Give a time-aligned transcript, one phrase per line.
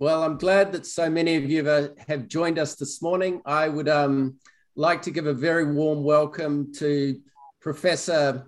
[0.00, 1.62] Well, I'm glad that so many of you
[2.08, 3.42] have joined us this morning.
[3.44, 4.36] I would um,
[4.74, 7.20] like to give a very warm welcome to
[7.60, 8.46] Professor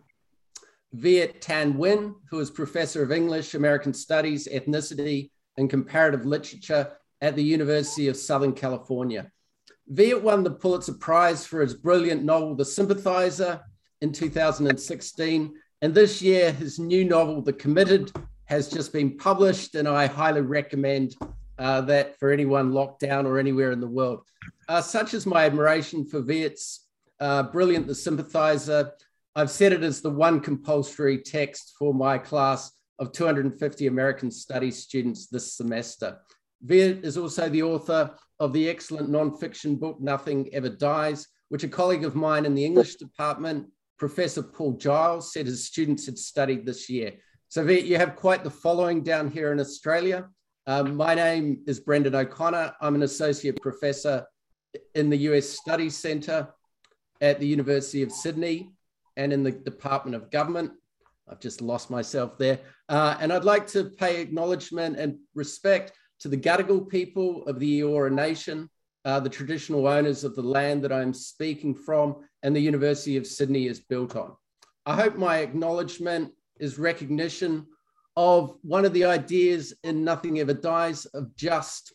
[0.95, 6.91] Viet Thanh Nguyen, who is Professor of English, American Studies, Ethnicity, and Comparative Literature
[7.21, 9.31] at the University of Southern California.
[9.89, 13.61] Viet won the Pulitzer Prize for his brilliant novel, The Sympathizer,
[14.01, 15.53] in 2016.
[15.83, 18.11] And this year, his new novel, The Committed,
[18.47, 21.15] has just been published, and I highly recommend
[21.59, 24.23] uh, that for anyone locked down or anywhere in the world.
[24.69, 26.89] Uh, such is my admiration for Viet's
[27.21, 28.93] uh, brilliant The Sympathizer.
[29.35, 34.83] I've set it as the one compulsory text for my class of 250 American Studies
[34.83, 36.19] students this semester.
[36.63, 41.69] Viet is also the author of the excellent nonfiction book, Nothing Ever Dies, which a
[41.69, 43.67] colleague of mine in the English department,
[43.99, 47.15] Professor Paul Giles, said his students had studied this year.
[47.49, 50.29] So, Viet, you have quite the following down here in Australia.
[50.69, 52.73] Um, my name is Brendan O'Connor.
[52.81, 54.25] I'm an associate professor
[54.95, 56.49] in the US Studies Centre
[57.21, 58.71] at the University of Sydney
[59.17, 60.71] and in the Department of Government.
[61.29, 62.61] I've just lost myself there.
[62.89, 67.81] Uh, and I'd like to pay acknowledgement and respect to the Gadigal people of the
[67.81, 68.71] Eora Nation,
[69.05, 73.27] uh, the traditional owners of the land that I'm speaking from and the University of
[73.27, 74.37] Sydney is built on.
[74.87, 77.67] I hope my acknowledgement is recognition
[78.17, 81.93] of one of the ideas in Nothing Ever Dies of just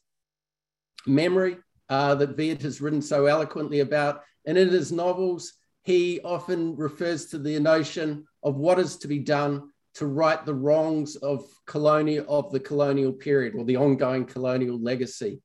[1.05, 1.57] memory
[1.89, 4.23] uh, that Viet has written so eloquently about.
[4.45, 9.19] And in his novels, he often refers to the notion of what is to be
[9.19, 14.79] done to right the wrongs of colonial of the colonial period or the ongoing colonial
[14.79, 15.41] legacy.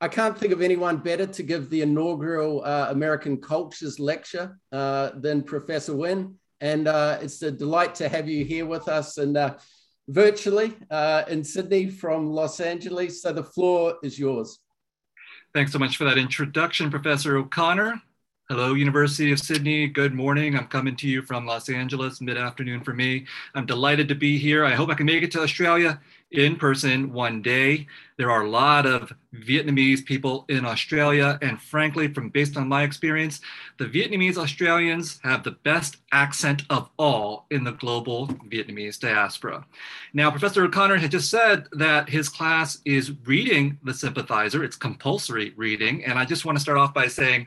[0.00, 5.12] I can't think of anyone better to give the inaugural uh, American Cultures lecture uh,
[5.16, 6.34] than Professor Nguyen.
[6.60, 9.18] And uh, it's a delight to have you here with us.
[9.18, 9.54] And uh,
[10.08, 13.22] virtually uh, in Sydney from Los Angeles.
[13.22, 14.60] So the floor is yours.
[15.54, 18.02] Thanks so much for that introduction, Professor O'Connor.
[18.50, 19.86] Hello, University of Sydney.
[19.86, 20.54] Good morning.
[20.54, 23.24] I'm coming to you from Los Angeles, mid afternoon for me.
[23.54, 24.66] I'm delighted to be here.
[24.66, 25.98] I hope I can make it to Australia
[26.34, 27.86] in person one day.
[28.16, 32.84] There are a lot of Vietnamese people in Australia, and frankly, from based on my
[32.84, 33.40] experience,
[33.78, 39.64] the Vietnamese Australians have the best accent of all in the global Vietnamese diaspora.
[40.12, 45.52] Now, Professor O'Connor had just said that his class is reading The Sympathizer, it's compulsory
[45.56, 47.46] reading, and I just want to start off by saying,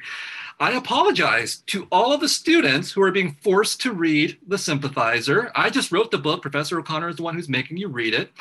[0.59, 5.51] I apologize to all of the students who are being forced to read The Sympathizer.
[5.53, 6.41] I just wrote the book.
[6.41, 8.31] Professor O'Connor is the one who's making you read it.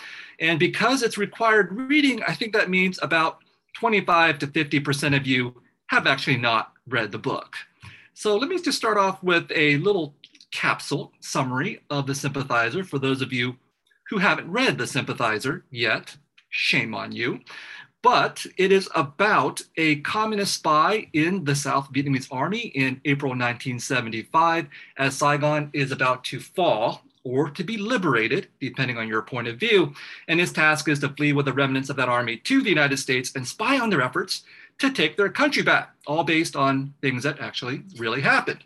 [0.40, 3.40] And because it's required reading, I think that means about
[3.74, 7.54] 25 to 50% of you have actually not read the book.
[8.14, 10.14] So let me just start off with a little
[10.50, 13.56] capsule summary of The Sympathizer for those of you
[14.08, 16.16] who haven't read The Sympathizer yet.
[16.48, 17.40] Shame on you.
[18.06, 24.68] But it is about a communist spy in the South Vietnamese army in April 1975
[24.96, 29.58] as Saigon is about to fall or to be liberated, depending on your point of
[29.58, 29.92] view.
[30.28, 32.98] And his task is to flee with the remnants of that army to the United
[32.98, 34.44] States and spy on their efforts
[34.78, 38.62] to take their country back, all based on things that actually really happened.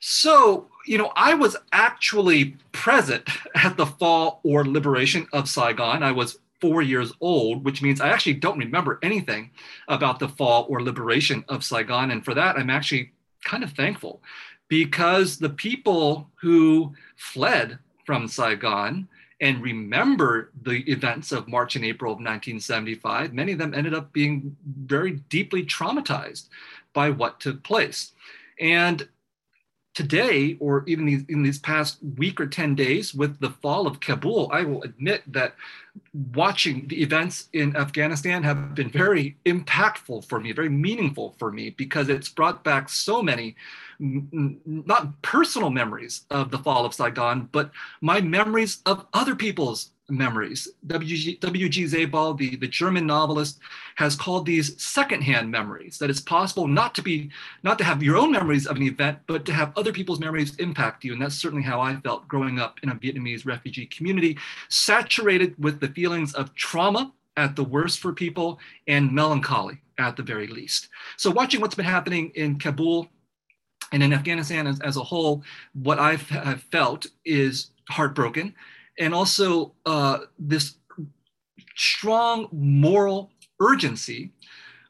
[0.00, 6.02] So, you know, I was actually present at the fall or liberation of Saigon.
[6.02, 9.50] I was four years old, which means I actually don't remember anything
[9.86, 12.10] about the fall or liberation of Saigon.
[12.10, 13.12] And for that, I'm actually
[13.44, 14.22] kind of thankful
[14.68, 19.06] because the people who fled from Saigon
[19.42, 24.10] and remember the events of March and April of 1975, many of them ended up
[24.14, 26.48] being very deeply traumatized
[26.94, 28.12] by what took place.
[28.58, 29.06] And
[29.94, 34.00] today, or even these, in these past week or 10 days, with the fall of
[34.00, 35.54] Kabul, I will admit that
[36.34, 41.70] watching the events in Afghanistan have been very impactful for me, very meaningful for me,
[41.70, 43.54] because it's brought back so many
[44.00, 50.68] not personal memories of the fall of Saigon, but my memories of other people's memories.
[50.86, 51.88] W.G.
[51.88, 53.58] Sebald, the, the German novelist,
[53.96, 55.98] has called these secondhand memories.
[55.98, 57.30] That it's possible not to be,
[57.62, 60.54] not to have your own memories of an event, but to have other people's memories
[60.56, 61.12] impact you.
[61.12, 64.36] And that's certainly how I felt growing up in a Vietnamese refugee community,
[64.68, 70.22] saturated with the feelings of trauma at the worst for people and melancholy at the
[70.22, 70.88] very least.
[71.16, 73.08] So watching what's been happening in Kabul
[73.92, 75.42] and in Afghanistan as, as a whole,
[75.72, 76.22] what I've
[76.70, 78.54] felt is heartbroken
[78.98, 80.76] and also uh, this
[81.76, 83.30] strong moral
[83.60, 84.32] urgency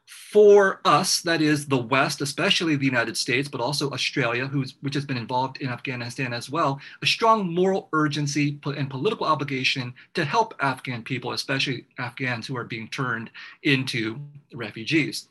[0.05, 4.93] for us, that is the West, especially the United States, but also Australia, who's, which
[4.93, 10.25] has been involved in Afghanistan as well, a strong moral urgency and political obligation to
[10.25, 13.31] help Afghan people, especially Afghans who are being turned
[13.63, 14.19] into
[14.53, 15.29] refugees.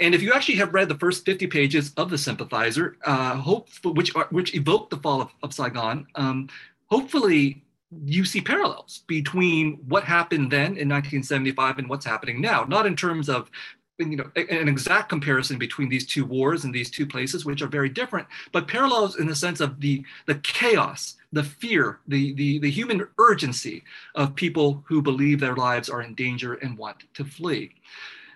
[0.00, 3.68] And if you actually have read the first 50 pages of The Sympathizer, uh, hope,
[3.84, 6.48] which, which evoke the fall of, of Saigon, um,
[6.90, 7.64] hopefully
[8.04, 12.96] you see parallels between what happened then in 1975 and what's happening now, not in
[12.96, 13.50] terms of
[13.98, 17.68] you know an exact comparison between these two wars and these two places which are
[17.68, 22.58] very different but parallels in the sense of the the chaos the fear the the,
[22.58, 23.84] the human urgency
[24.14, 27.70] of people who believe their lives are in danger and want to flee.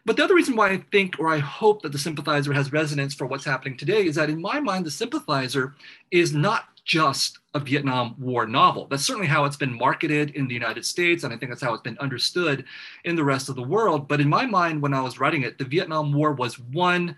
[0.05, 3.13] But the other reason why I think or I hope that the sympathizer has resonance
[3.13, 5.75] for what's happening today is that in my mind, the sympathizer
[6.13, 8.87] is not just a Vietnam War novel.
[8.87, 11.75] That's certainly how it's been marketed in the United States, and I think that's how
[11.75, 12.65] it's been understood
[13.05, 14.07] in the rest of the world.
[14.07, 17.17] But in my mind, when I was writing it, the Vietnam War was one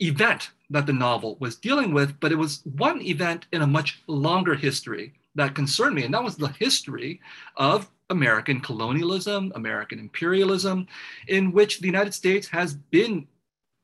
[0.00, 4.00] event that the novel was dealing with, but it was one event in a much
[4.06, 7.20] longer history that concerned me, and that was the history
[7.56, 10.86] of American colonialism, American imperialism,
[11.26, 13.26] in which the United States has been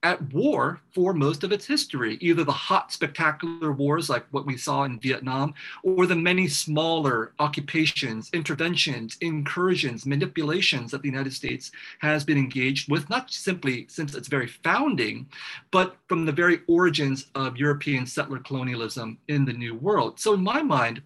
[0.07, 4.57] at war for most of its history, either the hot, spectacular wars like what we
[4.57, 11.73] saw in Vietnam, or the many smaller occupations, interventions, incursions, manipulations that the United States
[11.99, 15.27] has been engaged with, not simply since its very founding,
[15.73, 20.21] but from the very origins of European settler colonialism in the New World.
[20.21, 21.03] So, in my mind,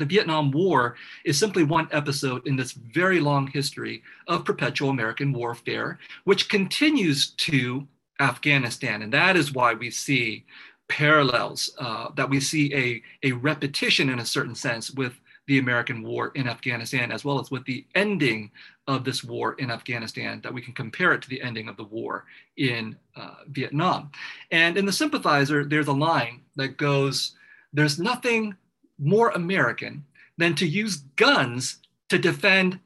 [0.00, 5.32] the Vietnam War is simply one episode in this very long history of perpetual American
[5.32, 7.86] warfare, which continues to
[8.20, 9.02] Afghanistan.
[9.02, 10.44] And that is why we see
[10.88, 16.02] parallels, uh, that we see a, a repetition in a certain sense with the American
[16.02, 18.50] war in Afghanistan, as well as with the ending
[18.88, 21.84] of this war in Afghanistan, that we can compare it to the ending of the
[21.84, 22.24] war
[22.56, 24.10] in uh, Vietnam.
[24.50, 27.36] And in The Sympathizer, there's a line that goes,
[27.72, 28.56] There's nothing
[28.98, 30.04] more American
[30.38, 31.78] than to use guns
[32.08, 32.80] to defend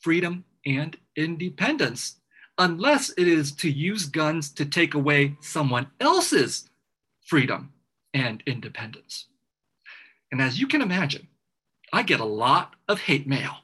[0.00, 2.16] freedom and independence,
[2.58, 6.68] unless it is to use guns to take away someone else's
[7.24, 7.72] freedom
[8.14, 9.26] and independence.
[10.32, 11.28] And as you can imagine,
[11.92, 13.58] I get a lot of hate mail.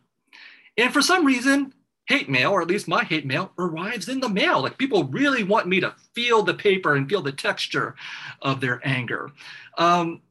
[0.76, 1.74] And for some reason,
[2.06, 4.62] hate mail, or at least my hate mail, arrives in the mail.
[4.62, 7.94] Like people really want me to feel the paper and feel the texture
[8.40, 9.30] of their anger.
[9.78, 10.22] Um,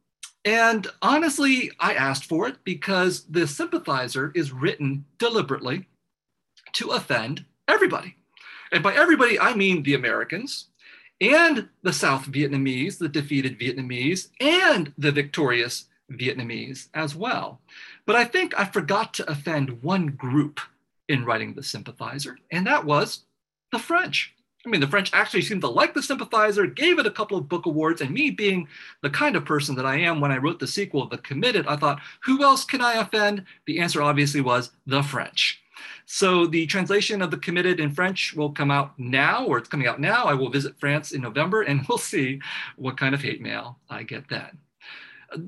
[0.43, 5.87] and honestly, I asked for it because the sympathizer is written deliberately
[6.73, 8.15] to offend everybody.
[8.71, 10.67] And by everybody, I mean the Americans
[11.19, 17.61] and the South Vietnamese, the defeated Vietnamese, and the victorious Vietnamese as well.
[18.05, 20.59] But I think I forgot to offend one group
[21.07, 23.25] in writing The Sympathizer, and that was
[23.71, 24.33] the French.
[24.65, 27.49] I mean, the French actually seemed to like the sympathizer, gave it a couple of
[27.49, 28.67] book awards, and me being
[29.01, 31.77] the kind of person that I am when I wrote the sequel, The Committed, I
[31.77, 33.45] thought, who else can I offend?
[33.65, 35.60] The answer obviously was the French.
[36.05, 39.87] So the translation of The Committed in French will come out now, or it's coming
[39.87, 40.25] out now.
[40.25, 42.41] I will visit France in November, and we'll see
[42.75, 44.57] what kind of hate mail I get then.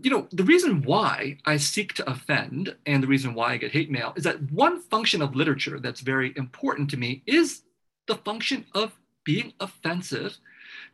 [0.02, 3.72] You know, the reason why I seek to offend and the reason why I get
[3.72, 7.64] hate mail is that one function of literature that's very important to me is
[8.08, 10.38] the function of being offensive,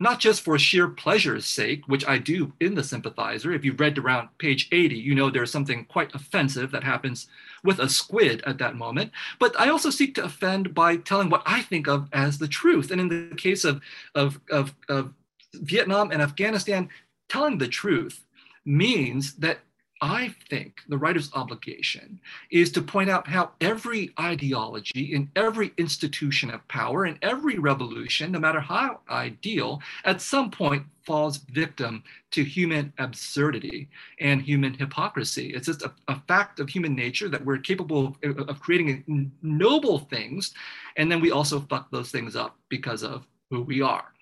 [0.00, 3.52] not just for sheer pleasure's sake, which I do in The Sympathizer.
[3.52, 7.28] If you've read around page 80, you know there's something quite offensive that happens
[7.62, 9.12] with a squid at that moment.
[9.38, 12.90] But I also seek to offend by telling what I think of as the truth.
[12.90, 13.82] And in the case of,
[14.14, 15.12] of, of, of
[15.54, 16.88] Vietnam and Afghanistan,
[17.28, 18.24] telling the truth
[18.64, 19.58] means that
[20.02, 26.50] I think the writer's obligation is to point out how every ideology in every institution
[26.50, 32.42] of power, in every revolution, no matter how ideal, at some point falls victim to
[32.42, 33.88] human absurdity
[34.20, 35.52] and human hypocrisy.
[35.54, 39.98] It's just a, a fact of human nature that we're capable of, of creating noble
[39.98, 40.54] things,
[40.96, 44.12] and then we also fuck those things up because of who we are.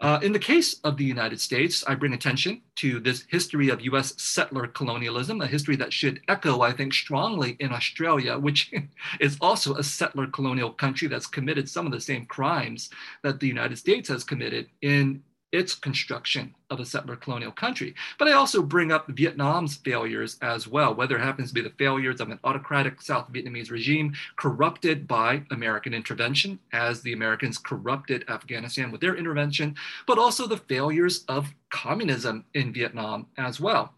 [0.00, 3.80] Uh, in the case of the United States, I bring attention to this history of
[3.80, 8.72] US settler colonialism, a history that should echo, I think, strongly in Australia, which
[9.20, 12.90] is also a settler colonial country that's committed some of the same crimes
[13.22, 17.94] that the United States has committed in its construction of a settler colonial country.
[18.18, 21.70] But I also bring up Vietnam's failures as well, whether it happens to be the
[21.78, 28.24] failures of an autocratic South Vietnamese regime corrupted by American intervention, as the Americans corrupted
[28.28, 29.74] Afghanistan with their intervention,
[30.06, 33.94] but also the failures of communism in Vietnam as well,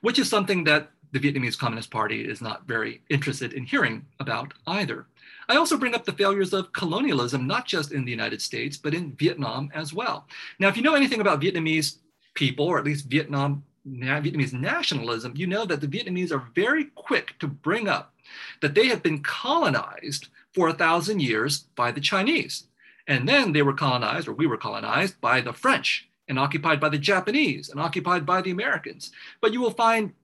[0.00, 4.54] which is something that the Vietnamese Communist Party is not very interested in hearing about
[4.66, 5.06] either.
[5.52, 8.94] I also bring up the failures of colonialism, not just in the United States, but
[8.94, 10.26] in Vietnam as well.
[10.58, 11.98] Now, if you know anything about Vietnamese
[12.32, 17.38] people, or at least Vietnam, Vietnamese nationalism, you know that the Vietnamese are very quick
[17.40, 18.14] to bring up
[18.62, 22.64] that they have been colonized for a thousand years by the Chinese.
[23.06, 26.88] And then they were colonized, or we were colonized by the French and occupied by
[26.88, 29.12] the Japanese and occupied by the Americans.
[29.42, 30.14] But you will find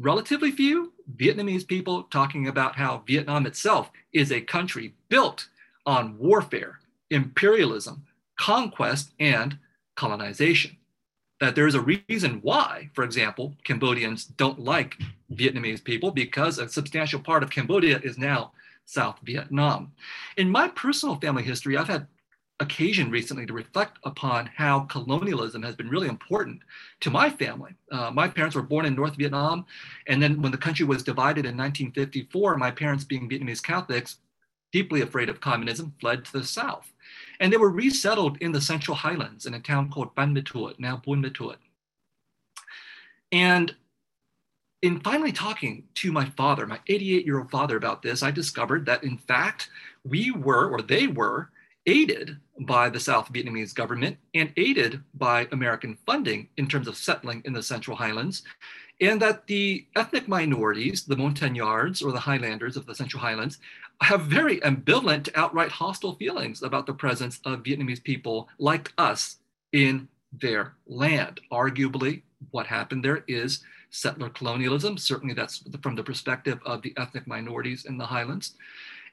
[0.00, 5.48] relatively few Vietnamese people talking about how Vietnam itself is a country built
[5.84, 8.04] on warfare, imperialism,
[8.38, 9.58] conquest, and
[9.94, 10.76] colonization.
[11.40, 14.96] That there is a reason why, for example, Cambodians don't like
[15.32, 18.52] Vietnamese people because a substantial part of Cambodia is now
[18.86, 19.92] South Vietnam.
[20.36, 22.06] In my personal family history, I've had
[22.60, 26.60] occasion recently to reflect upon how colonialism has been really important
[27.00, 27.74] to my family.
[27.92, 29.66] Uh, my parents were born in North Vietnam,
[30.06, 34.18] and then when the country was divided in 1954, my parents, being Vietnamese Catholics,
[34.72, 36.92] deeply afraid of communism, fled to the south.
[37.40, 41.56] And they were resettled in the Central Highlands in a town called Ban Mê Thuột.
[43.32, 43.74] And
[44.82, 48.86] in finally talking to my father, my 88 year old father, about this, I discovered
[48.86, 49.68] that in fact,
[50.04, 51.50] we were, or they were,
[51.86, 57.42] aided by the South Vietnamese government and aided by American funding in terms of settling
[57.44, 58.42] in the Central Highlands,
[59.00, 63.58] and that the ethnic minorities, the Montagnards or the Highlanders of the Central Highlands,
[64.00, 69.36] have very ambivalent to outright hostile feelings about the presence of Vietnamese people like us
[69.72, 71.40] in their land.
[71.52, 74.98] Arguably, what happened there is settler colonialism.
[74.98, 78.54] Certainly, that's from the perspective of the ethnic minorities in the Highlands.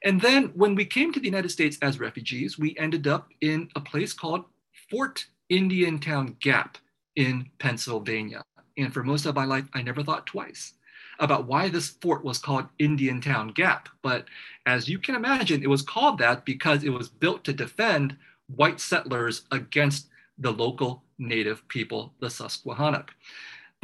[0.04, 3.70] And then when we came to the United States as refugees, we ended up in
[3.74, 4.44] a place called
[4.90, 6.76] Fort Indiantown Gap
[7.16, 8.42] in Pennsylvania.
[8.76, 10.74] And for most of my life, I never thought twice
[11.20, 13.88] about why this fort was called Indiantown Gap.
[14.02, 14.26] But
[14.66, 18.16] as you can imagine, it was called that because it was built to defend
[18.54, 20.08] white settlers against
[20.38, 23.12] the local native people, the Susquehannock.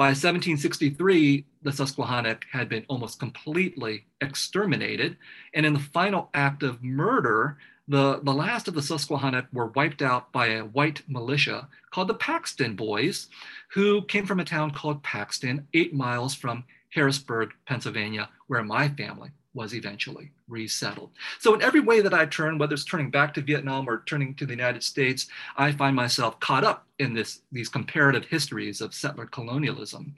[0.00, 5.18] By 1763, the Susquehannock had been almost completely exterminated.
[5.52, 10.00] And in the final act of murder, the, the last of the Susquehannock were wiped
[10.00, 13.28] out by a white militia called the Paxton Boys,
[13.74, 16.64] who came from a town called Paxton, eight miles from
[16.94, 21.10] Harrisburg, Pennsylvania, where my family was eventually resettled.
[21.38, 24.34] So, in every way that I turn, whether it's turning back to Vietnam or turning
[24.34, 28.94] to the United States, I find myself caught up in this, these comparative histories of
[28.94, 30.14] settler colonialism.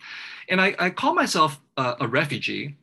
[0.49, 2.77] And I, I call myself a refugee,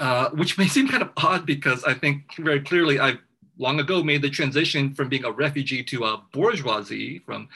[0.00, 3.18] uh, which may seem kind of odd because I think very clearly I
[3.58, 7.48] long ago made the transition from being a refugee to a bourgeoisie, from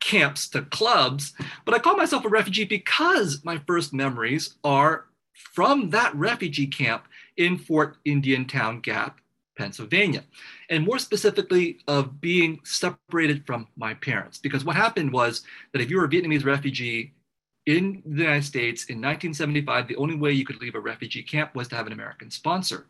[0.00, 1.32] camps to clubs.
[1.64, 7.06] But I call myself a refugee because my first memories are from that refugee camp
[7.36, 9.20] in Fort Indiantown Gap,
[9.56, 10.24] Pennsylvania,
[10.70, 14.38] and more specifically of being separated from my parents.
[14.38, 17.12] Because what happened was that if you were a Vietnamese refugee
[17.66, 21.54] in the United States in 1975, the only way you could leave a refugee camp
[21.54, 22.86] was to have an American sponsor.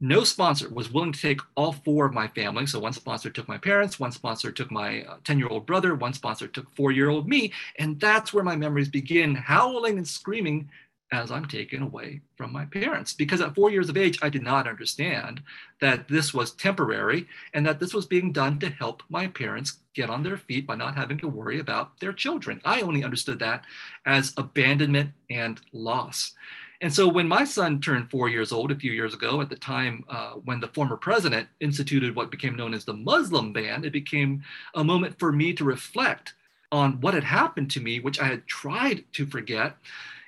[0.00, 2.66] No sponsor was willing to take all four of my family.
[2.66, 5.94] So one sponsor took my parents, one sponsor took my 10 uh, year old brother,
[5.94, 7.52] one sponsor took four year old me.
[7.78, 10.68] And that's where my memories begin howling and screaming
[11.14, 13.12] as I'm taken away from my parents.
[13.12, 15.42] Because at four years of age, I did not understand
[15.80, 20.10] that this was temporary and that this was being done to help my parents get
[20.10, 22.60] on their feet by not having to worry about their children.
[22.64, 23.64] I only understood that
[24.04, 26.32] as abandonment and loss.
[26.80, 29.56] And so when my son turned four years old a few years ago, at the
[29.56, 33.92] time uh, when the former president instituted what became known as the Muslim ban, it
[33.92, 34.42] became
[34.74, 36.34] a moment for me to reflect
[36.72, 39.76] on what had happened to me, which I had tried to forget.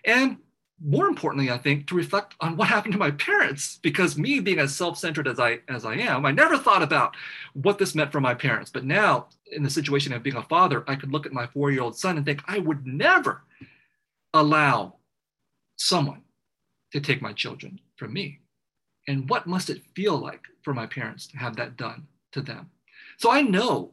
[0.05, 0.39] And
[0.85, 4.59] more importantly, I think, to reflect on what happened to my parents, because me being
[4.59, 7.17] as self-centered as I as I am, I never thought about
[7.55, 8.71] what this meant for my parents.
[8.71, 11.97] But now, in the situation of being a father, I could look at my four-year-old
[11.97, 13.43] son and think, I would never
[14.35, 14.97] allow
[15.77, 16.23] someone
[16.93, 18.41] to take my children from me.
[19.09, 22.71] And what must it feel like for my parents to have that done to them?
[23.19, 23.93] So I know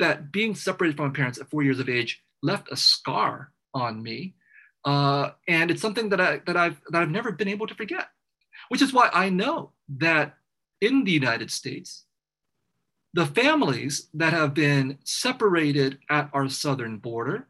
[0.00, 4.02] that being separated from my parents at four years of age left a scar on
[4.02, 4.34] me
[4.88, 8.08] uh, and it's something that I that I've that I've never been able to forget,
[8.70, 10.36] which is why I know that
[10.80, 12.04] in the United States,
[13.12, 17.48] the families that have been separated at our southern border,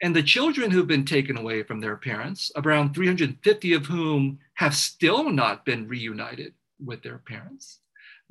[0.00, 4.76] and the children who've been taken away from their parents, around 350 of whom have
[4.76, 7.80] still not been reunited with their parents,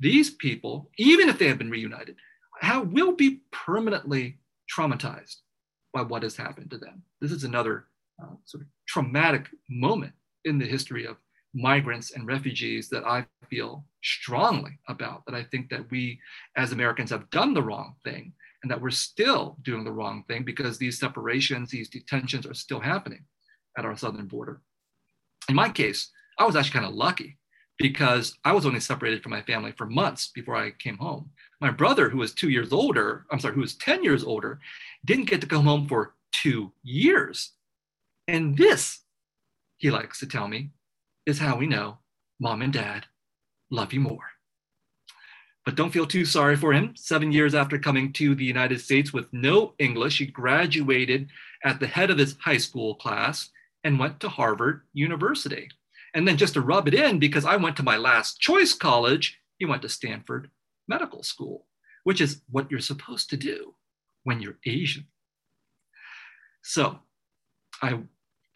[0.00, 2.16] these people, even if they have been reunited,
[2.62, 4.38] have, will be permanently
[4.74, 5.42] traumatized
[5.92, 7.02] by what has happened to them.
[7.20, 7.87] This is another
[8.22, 10.12] uh, sort of traumatic moment
[10.44, 11.16] in the history of
[11.54, 16.20] migrants and refugees that I feel strongly about, that I think that we
[16.56, 18.32] as Americans have done the wrong thing
[18.62, 22.80] and that we're still doing the wrong thing because these separations, these detentions are still
[22.80, 23.24] happening
[23.76, 24.60] at our southern border.
[25.48, 27.38] In my case, I was actually kind of lucky
[27.78, 31.30] because I was only separated from my family for months before I came home.
[31.60, 34.60] My brother, who was two years older, I'm sorry, who was 10 years older,
[35.04, 37.52] didn't get to come home for two years.
[38.28, 39.00] And this,
[39.78, 40.70] he likes to tell me,
[41.26, 41.98] is how we know
[42.38, 43.06] mom and dad
[43.70, 44.30] love you more.
[45.64, 46.94] But don't feel too sorry for him.
[46.94, 51.28] Seven years after coming to the United States with no English, he graduated
[51.64, 53.50] at the head of his high school class
[53.84, 55.68] and went to Harvard University.
[56.14, 59.38] And then just to rub it in, because I went to my last choice college,
[59.58, 60.50] he went to Stanford
[60.86, 61.66] Medical School,
[62.04, 63.74] which is what you're supposed to do
[64.24, 65.06] when you're Asian.
[66.62, 67.00] So
[67.82, 68.00] I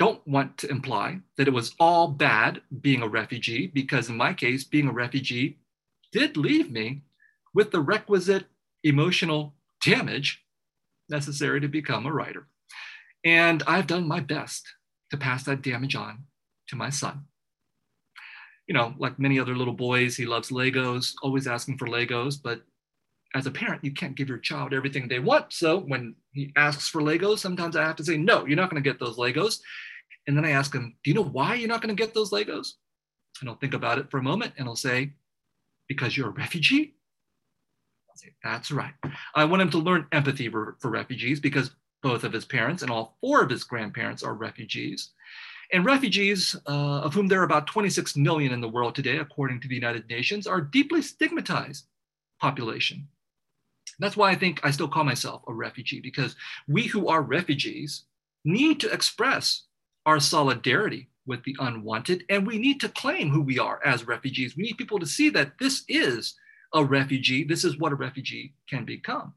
[0.03, 4.35] don't want to imply that it was all bad being a refugee, because in my
[4.35, 5.59] case, being a refugee
[6.11, 7.03] did leave me
[7.55, 8.47] with the requisite
[8.83, 9.55] emotional
[9.85, 10.43] damage
[11.09, 12.49] necessary to become a writer.
[13.25, 14.67] And I've done my best
[15.13, 16.25] to pass that damage on
[16.67, 17.27] to my son.
[18.67, 22.35] You know, like many other little boys, he loves Legos, always asking for Legos.
[22.43, 22.63] But
[23.37, 25.53] as a parent, you can't give your child everything they want.
[25.53, 28.83] So when he asks for Legos, sometimes I have to say, no, you're not going
[28.83, 29.61] to get those Legos.
[30.27, 32.31] And then I ask him, do you know why you're not going to get those
[32.31, 32.75] Legos?
[33.41, 35.13] And he'll think about it for a moment and he'll say,
[35.89, 36.95] because you're a refugee?
[38.09, 38.95] I'll say, that's right.
[39.35, 41.71] I want him to learn empathy for, for refugees because
[42.03, 45.11] both of his parents and all four of his grandparents are refugees.
[45.73, 49.61] And refugees, uh, of whom there are about 26 million in the world today, according
[49.61, 51.87] to the United Nations, are deeply stigmatized
[52.41, 53.09] population.
[53.99, 56.37] That's why I think I still call myself a refugee, because
[56.69, 58.05] we who are refugees
[58.45, 59.63] need to express
[60.07, 64.57] our solidarity with the unwanted, and we need to claim who we are as refugees.
[64.57, 66.35] We need people to see that this is
[66.75, 69.35] a refugee, this is what a refugee can become.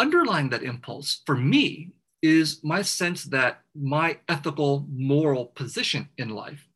[0.00, 6.66] Underlying that impulse for me is my sense that my ethical, moral position in life,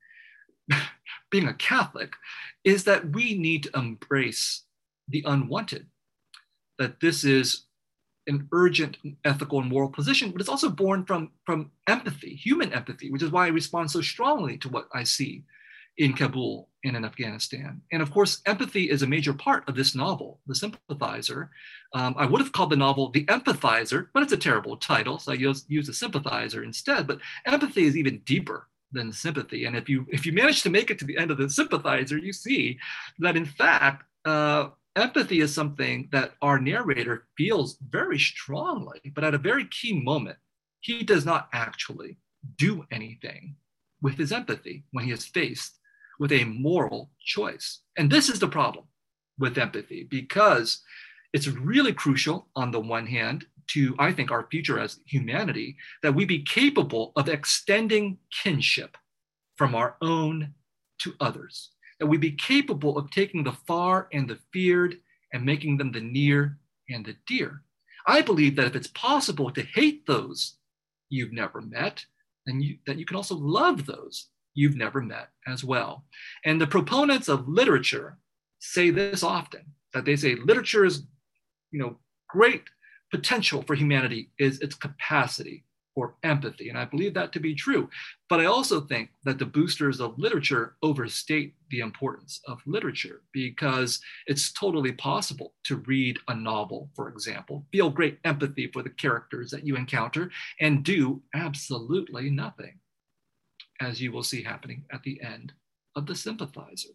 [1.31, 2.13] being a Catholic,
[2.65, 4.65] is that we need to embrace
[5.09, 5.87] the unwanted,
[6.79, 7.66] that this is
[8.27, 13.11] an urgent ethical and moral position, but it's also born from, from empathy, human empathy,
[13.11, 15.45] which is why I respond so strongly to what I see
[15.99, 17.81] in Kabul and in Afghanistan.
[17.91, 21.51] And of course, empathy is a major part of this novel, The Sympathizer.
[21.95, 25.33] Um, I would have called the novel The Empathizer, but it's a terrible title, so
[25.33, 27.07] I use, use The Sympathizer instead.
[27.07, 29.65] But empathy is even deeper than sympathy.
[29.65, 32.19] And if you if you manage to make it to the end of The Sympathizer,
[32.19, 32.79] you see
[33.19, 39.35] that in fact, uh, empathy is something that our narrator feels very strongly, but at
[39.35, 40.39] a very key moment,
[40.81, 42.19] he does not actually
[42.57, 43.57] do anything
[44.03, 45.79] with his empathy when he is faced
[46.19, 47.81] with a moral choice.
[47.97, 48.87] And this is the problem
[49.39, 50.83] with empathy because
[51.33, 56.15] it's really crucial, on the one hand, to, I think, our future as humanity, that
[56.15, 58.97] we be capable of extending kinship
[59.57, 60.55] from our own
[61.01, 64.97] to others, that we be capable of taking the far and the feared
[65.33, 67.63] and making them the near and the dear.
[68.07, 70.57] I believe that if it's possible to hate those
[71.09, 72.05] you've never met,
[72.47, 76.05] then you, that you can also love those you've never met as well.
[76.45, 78.19] And the proponents of literature
[78.59, 81.03] say this often that they say literature is,
[81.71, 82.65] you know, great
[83.11, 85.65] potential for humanity is its capacity
[85.97, 86.69] for empathy.
[86.69, 87.89] And I believe that to be true.
[88.29, 93.99] But I also think that the boosters of literature overstate the importance of literature because
[94.27, 99.51] it's totally possible to read a novel, for example, feel great empathy for the characters
[99.51, 100.31] that you encounter,
[100.61, 102.79] and do absolutely nothing
[103.81, 105.55] as you will see happening at the end
[105.97, 106.91] of the sympathizer.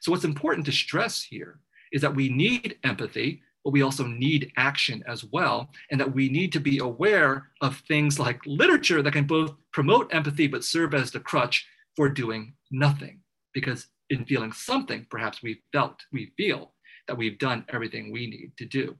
[0.00, 4.52] So, what's important to stress here is that we need empathy, but we also need
[4.56, 9.12] action as well, and that we need to be aware of things like literature that
[9.12, 13.18] can both promote empathy but serve as the crutch for doing nothing.
[13.52, 16.74] Because in feeling something, perhaps we felt, we feel
[17.08, 18.94] that we've done everything we need to do.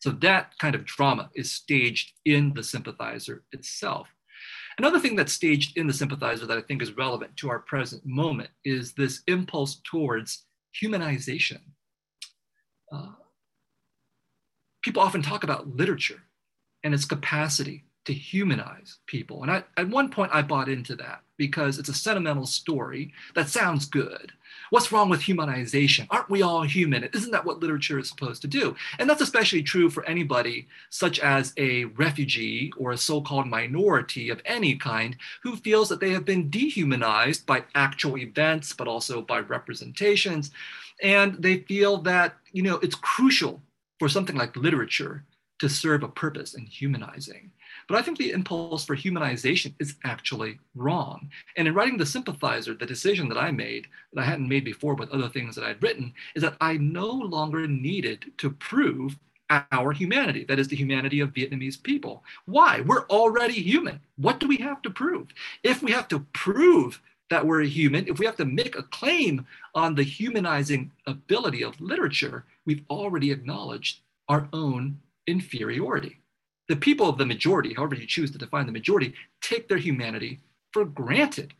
[0.00, 4.08] So that kind of drama is staged in the sympathizer itself.
[4.78, 8.06] Another thing that's staged in the sympathizer that I think is relevant to our present
[8.06, 10.46] moment is this impulse towards
[10.82, 11.60] humanization.
[12.90, 13.08] Uh,
[14.86, 16.22] people often talk about literature
[16.84, 19.42] and its capacity to humanize people.
[19.42, 21.22] And I, at one point, I bought into that.
[21.36, 24.32] because it's a sentimental story that sounds good.
[24.70, 26.06] What's wrong with humanization?
[26.10, 27.04] Aren't we all human?
[27.04, 28.74] Isn't that what literature is supposed to do?
[28.98, 34.30] And that's especially true for anybody, such as a refugee or a so called minority
[34.30, 39.22] of any kind, who feels that they have been dehumanized by actual events, but also
[39.22, 40.50] by representations.
[41.02, 43.62] And they feel that, you know, it's crucial
[43.98, 45.24] for something like literature
[45.58, 47.50] to serve a purpose in humanizing.
[47.88, 51.30] But I think the impulse for humanization is actually wrong.
[51.56, 54.94] And in writing The Sympathizer, the decision that I made that I hadn't made before
[54.94, 59.92] with other things that I'd written is that I no longer needed to prove our
[59.92, 62.24] humanity, that is the humanity of Vietnamese people.
[62.46, 62.80] Why?
[62.80, 64.00] We're already human.
[64.16, 65.28] What do we have to prove?
[65.62, 68.82] If we have to prove that we're a human, if we have to make a
[68.84, 76.20] claim on the humanizing ability of literature, we've already acknowledged our own inferiority
[76.68, 80.40] the people of the majority, however you choose to define the majority, take their humanity
[80.72, 81.54] for granted.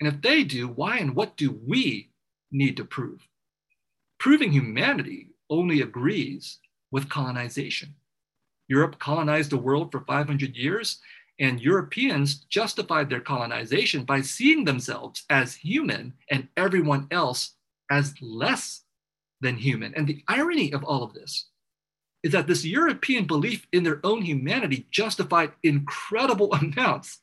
[0.00, 2.08] And if they do, why and what do we
[2.50, 3.28] need to prove?
[4.18, 6.58] Proving humanity only agrees
[6.90, 7.94] with colonization.
[8.68, 11.00] Europe colonized the world for 500 years,
[11.40, 17.54] and Europeans justified their colonization by seeing themselves as human and everyone else
[17.90, 18.82] as less
[19.40, 19.94] than human.
[19.94, 21.46] And the irony of all of this
[22.22, 27.18] is that this European belief in their own humanity justified incredible amounts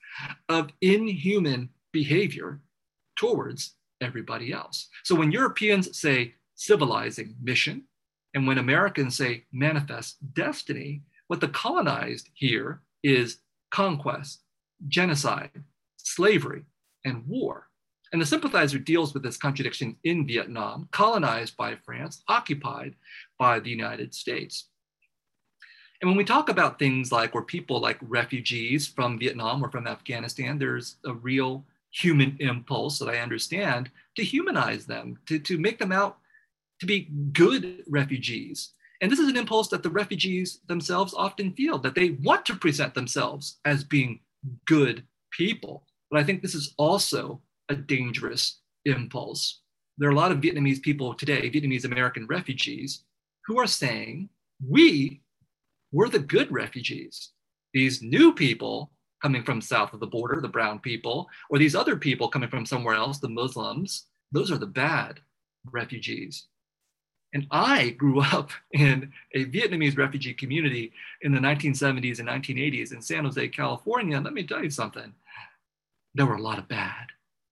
[0.50, 2.60] of inhuman behavior
[3.18, 4.90] towards everybody else.
[5.04, 7.84] So when Europeans say civilizing mission,
[8.34, 13.38] and when Americans say manifest destiny, what the colonized hear is
[13.72, 14.42] conquest,
[14.88, 15.64] genocide,
[15.98, 16.64] slavery,
[17.06, 17.68] and war.
[18.14, 22.96] And the sympathizer deals with this contradiction in Vietnam, colonized by France, occupied
[23.38, 24.70] by the United States.
[26.02, 29.88] And when we talk about things like where people like refugees from Vietnam or from
[29.88, 35.80] Afghanistan, there's a real human impulse that I understand to humanize them, to, to make
[35.80, 36.18] them out
[36.80, 38.74] to be good refugees.
[39.02, 42.56] And this is an impulse that the refugees themselves often feel that they want to
[42.56, 44.22] present themselves as being
[44.66, 45.84] good people.
[46.10, 49.62] But I think this is also a dangerous impulse.
[49.98, 53.04] There are a lot of Vietnamese people today, Vietnamese American refugees,
[53.46, 54.30] who are saying,
[54.68, 55.22] we
[55.92, 57.32] we're the good refugees.
[57.74, 61.96] These new people coming from south of the border, the brown people, or these other
[61.96, 65.22] people coming from somewhere else, the Muslims, those are the bad
[65.72, 66.48] refugees.
[67.34, 73.02] And I grew up in a Vietnamese refugee community in the 1970s and 1980s in
[73.02, 74.16] San Jose, California.
[74.16, 75.14] And let me tell you something
[76.16, 77.08] there were a lot of bad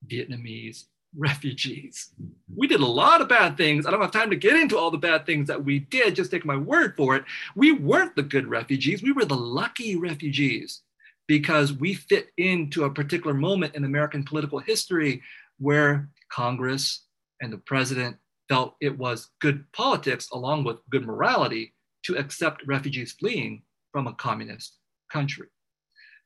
[0.08, 0.86] Vietnamese
[1.18, 2.10] refugees.
[2.54, 3.86] We did a lot of bad things.
[3.86, 6.32] I don't have time to get into all the bad things that we did, just
[6.32, 7.24] take my word for it.
[7.56, 10.82] We weren't the good refugees, we were the lucky refugees
[11.28, 15.22] because we fit into a particular moment in American political history
[15.58, 17.06] where Congress
[17.42, 23.14] and the president felt it was good politics along with good morality to accept refugees
[23.14, 24.78] fleeing from a communist
[25.12, 25.48] country.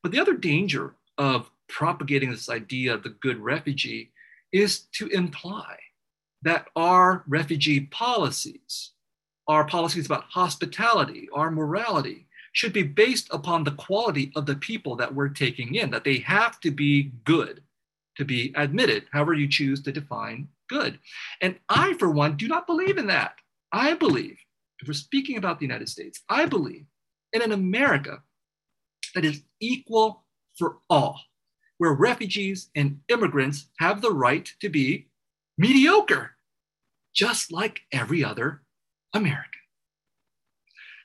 [0.04, 4.12] But the other danger of propagating this idea of the good refugee
[4.52, 5.78] is to imply
[6.42, 8.92] that our refugee policies,
[9.48, 14.96] our policies about hospitality, our morality, should be based upon the quality of the people
[14.96, 17.62] that we're taking in, that they have to be good
[18.18, 21.00] to be admitted, however you choose to define good.
[21.42, 23.34] And I, for one, do not believe in that.
[23.72, 24.38] I believe,
[24.80, 26.86] if we're speaking about the United States, I believe
[27.34, 28.22] in an America
[29.16, 30.24] that is equal
[30.58, 31.20] for all
[31.78, 35.08] where refugees and immigrants have the right to be
[35.58, 36.32] mediocre,
[37.14, 38.62] just like every other
[39.14, 39.62] American.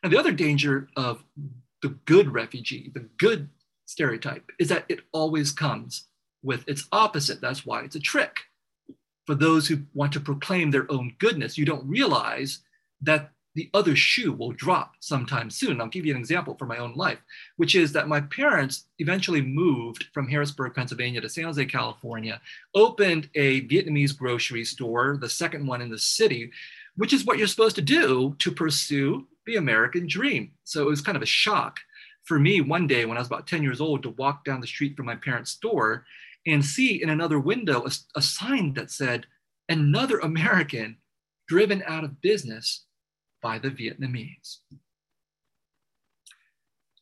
[0.03, 1.25] And the other danger of
[1.81, 3.49] the good refugee, the good
[3.87, 6.09] stereotype, is that it always comes
[6.43, 7.41] with its opposite.
[7.41, 8.41] That's why it's a trick.
[9.27, 12.61] For those who want to proclaim their own goodness, you don't realize
[13.03, 15.81] that the other shoe will drop sometime soon.
[15.81, 17.19] I'll give you an example from my own life,
[17.57, 22.41] which is that my parents eventually moved from Harrisburg, Pennsylvania to San Jose, California,
[22.75, 26.51] opened a Vietnamese grocery store, the second one in the city,
[26.97, 30.51] which is what you're supposed to do to pursue the American dream.
[30.65, 31.79] So it was kind of a shock
[32.25, 34.67] for me one day when I was about 10 years old to walk down the
[34.67, 36.05] street from my parents' store
[36.47, 39.27] and see in another window a, a sign that said,
[39.69, 40.99] Another American
[41.49, 42.85] driven out of business
[43.43, 44.59] by the Vietnamese.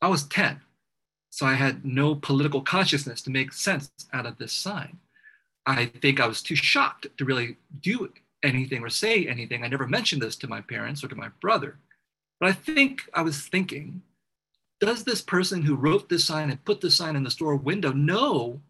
[0.01, 0.61] I was 10,
[1.31, 4.99] so I had no political consciousness to make sense out of this sign.
[5.65, 9.63] I think I was too shocked to really do anything or say anything.
[9.63, 11.79] I never mentioned this to my parents or to my brother.
[12.41, 14.03] But I think I was thinking,
[14.81, 17.93] does this person who wrote this sign and put this sign in the store window
[17.93, 18.61] know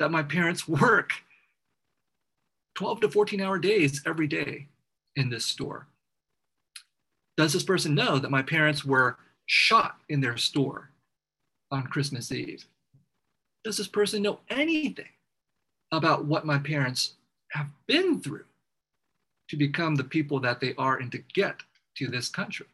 [0.00, 1.12] that my parents work
[2.74, 4.66] 12 to 14 hour days every day
[5.14, 5.86] in this store?
[7.36, 10.90] Does this person know that my parents were shot in their store
[11.70, 12.64] on Christmas Eve?
[13.62, 15.08] Does this person know anything
[15.92, 17.14] about what my parents
[17.52, 18.44] have been through
[19.50, 21.56] to become the people that they are and to get
[21.96, 22.66] to this country?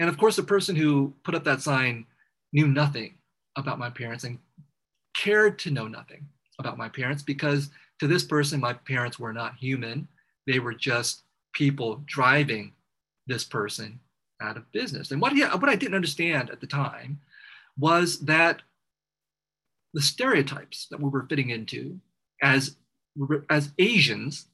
[0.00, 2.06] And of course, the person who put up that sign
[2.52, 3.14] knew nothing
[3.56, 4.38] about my parents and
[5.14, 6.26] cared to know nothing
[6.58, 10.08] about my parents because to this person, my parents were not human.
[10.46, 12.72] They were just people driving
[13.26, 13.98] this person
[14.40, 15.10] out of business.
[15.10, 17.20] And what, what I didn't understand at the time
[17.78, 18.62] was that
[19.94, 21.98] the stereotypes that we were fitting into
[22.42, 22.76] as,
[23.48, 24.46] as Asians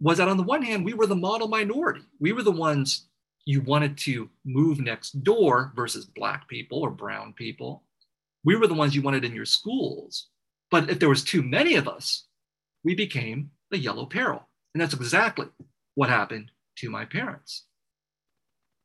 [0.00, 2.02] was that on the one hand, we were the model minority.
[2.20, 3.06] We were the ones
[3.46, 7.82] you wanted to move next door versus Black people or brown people.
[8.44, 10.28] We were the ones you wanted in your schools.
[10.70, 12.24] But if there was too many of us,
[12.82, 14.48] we became the yellow peril.
[14.74, 15.46] And that's exactly
[15.94, 17.64] what happened to my parents.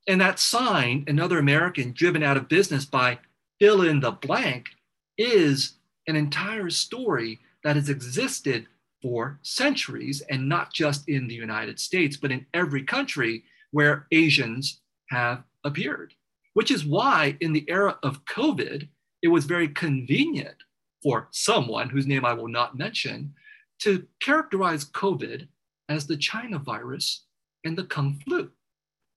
[0.07, 3.19] And that sign, another American driven out of business by
[3.59, 4.69] fill in the blank,
[5.17, 5.73] is
[6.07, 8.67] an entire story that has existed
[9.01, 14.81] for centuries and not just in the United States, but in every country where Asians
[15.09, 16.13] have appeared,
[16.53, 18.87] which is why in the era of COVID,
[19.21, 20.55] it was very convenient
[21.01, 23.33] for someone whose name I will not mention
[23.79, 25.47] to characterize COVID
[25.87, 27.25] as the China virus
[27.65, 28.51] and the Kung flu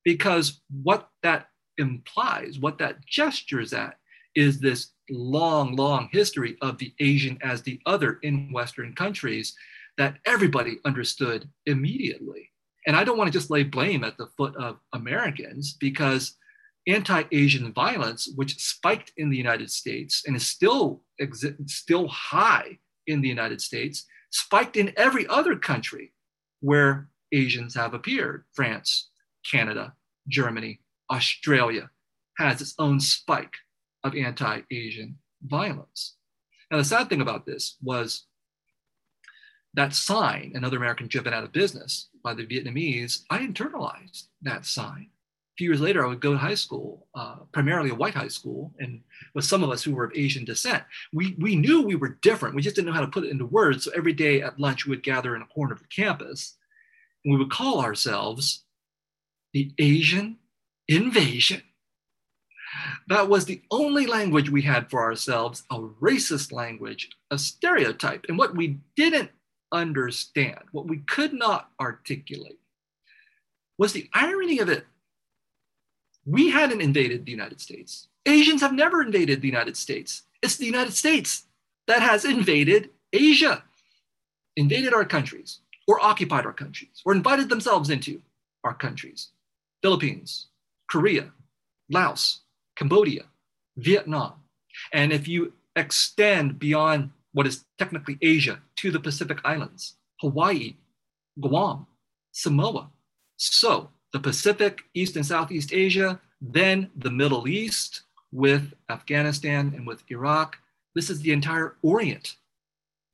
[0.05, 3.99] because what that implies, what that gestures at,
[4.35, 9.55] is this long, long history of the Asian as the other in Western countries
[9.99, 12.51] that everybody understood immediately.
[12.87, 16.37] And I don't want to just lay blame at the foot of Americans because
[16.87, 22.79] anti Asian violence, which spiked in the United States and is still, exi- still high
[23.07, 26.13] in the United States, spiked in every other country
[26.61, 29.11] where Asians have appeared France,
[29.51, 29.95] Canada,
[30.29, 31.91] Germany, Australia
[32.39, 33.55] has its own spike
[34.05, 36.17] of anti Asian violence.
[36.71, 38.27] Now, the sad thing about this was
[39.75, 45.11] that sign, another American driven out of business by the Vietnamese, I internalized that sign.
[45.63, 48.75] Few years later, I would go to high school, uh, primarily a white high school,
[48.81, 49.01] and
[49.33, 50.83] with some of us who were of Asian descent.
[51.13, 52.57] We, we knew we were different.
[52.57, 53.85] We just didn't know how to put it into words.
[53.85, 56.57] So every day at lunch, we would gather in a corner of the campus
[57.25, 58.65] and we would call ourselves
[59.53, 60.39] the Asian
[60.89, 61.63] invasion.
[63.07, 68.27] That was the only language we had for ourselves, a racist language, a stereotype.
[68.29, 69.31] And what we didn't
[69.71, 72.59] understand, what we could not articulate,
[73.79, 74.87] was the irony of it.
[76.25, 78.09] We hadn't invaded the United States.
[78.27, 80.23] Asians have never invaded the United States.
[80.43, 81.47] It's the United States
[81.87, 83.65] that has invaded Asia,
[84.57, 85.59] invaded our countries,
[85.89, 88.23] or occupied our countries, or invited themselves into
[88.63, 89.29] our countries.
[89.83, 90.47] Philippines,
[90.89, 91.33] Korea,
[91.91, 92.41] Laos,
[92.77, 93.25] Cambodia,
[93.77, 94.35] Vietnam.
[94.93, 100.77] And if you extend beyond what is technically Asia to the Pacific Islands, Hawaii,
[101.41, 101.87] Guam,
[102.31, 102.91] Samoa.
[103.37, 110.03] So the Pacific, East and Southeast Asia, then the Middle East with Afghanistan and with
[110.11, 110.57] Iraq.
[110.95, 112.37] This is the entire Orient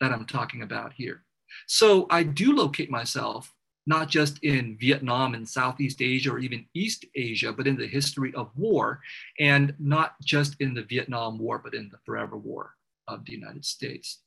[0.00, 1.22] that I'm talking about here.
[1.66, 3.54] So I do locate myself
[3.87, 8.34] not just in Vietnam and Southeast Asia or even East Asia, but in the history
[8.34, 9.00] of war,
[9.40, 12.74] and not just in the Vietnam War, but in the forever war
[13.08, 14.20] of the United States.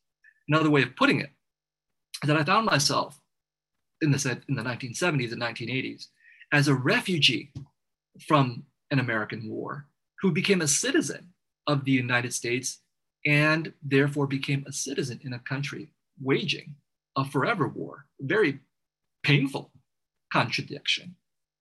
[0.47, 1.29] Another way of putting it
[2.23, 3.21] is that I found myself
[4.01, 6.07] in the, in the 1970s and 1980s
[6.51, 7.51] as a refugee
[8.27, 9.87] from an American war
[10.21, 11.29] who became a citizen
[11.67, 12.79] of the United States
[13.25, 16.75] and therefore became a citizen in a country waging
[17.17, 18.59] a forever war, very
[19.23, 19.71] painful
[20.31, 21.15] contradiction.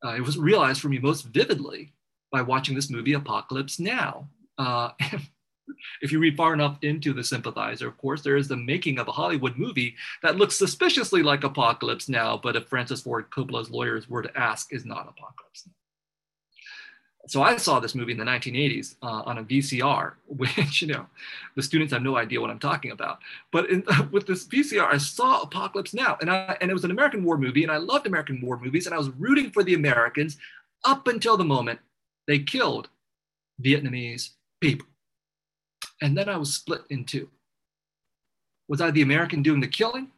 [0.04, 1.92] Uh, it was realized for me most vividly
[2.32, 4.28] by watching this movie, Apocalypse Now.
[4.58, 4.90] Uh,
[6.02, 9.08] if you read far enough into The Sympathizer, of course, there is the making of
[9.08, 14.08] a Hollywood movie that looks suspiciously like Apocalypse Now, but if Francis Ford Coppola's lawyers
[14.08, 15.72] were to ask, is not Apocalypse Now
[17.26, 21.06] so I saw this movie in the 1980s uh, on a VCR, which you know,
[21.54, 23.18] the students have no idea what I'm talking about.
[23.52, 26.90] But in, with this VCR, I saw Apocalypse Now, and I, and it was an
[26.90, 29.74] American war movie, and I loved American war movies, and I was rooting for the
[29.74, 30.38] Americans
[30.84, 31.78] up until the moment
[32.26, 32.88] they killed
[33.62, 34.30] Vietnamese
[34.60, 34.86] people,
[36.00, 37.28] and then I was split in two.
[38.68, 40.08] Was I the American doing the killing,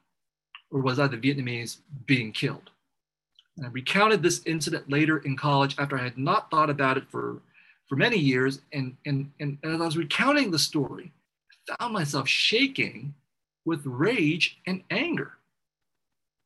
[0.71, 2.71] or was I the Vietnamese being killed?
[3.57, 7.05] And I recounted this incident later in college after I had not thought about it
[7.11, 7.41] for,
[7.89, 8.61] for many years.
[8.73, 11.13] And, and, and as I was recounting the story,
[11.71, 13.15] I found myself shaking
[13.65, 15.33] with rage and anger.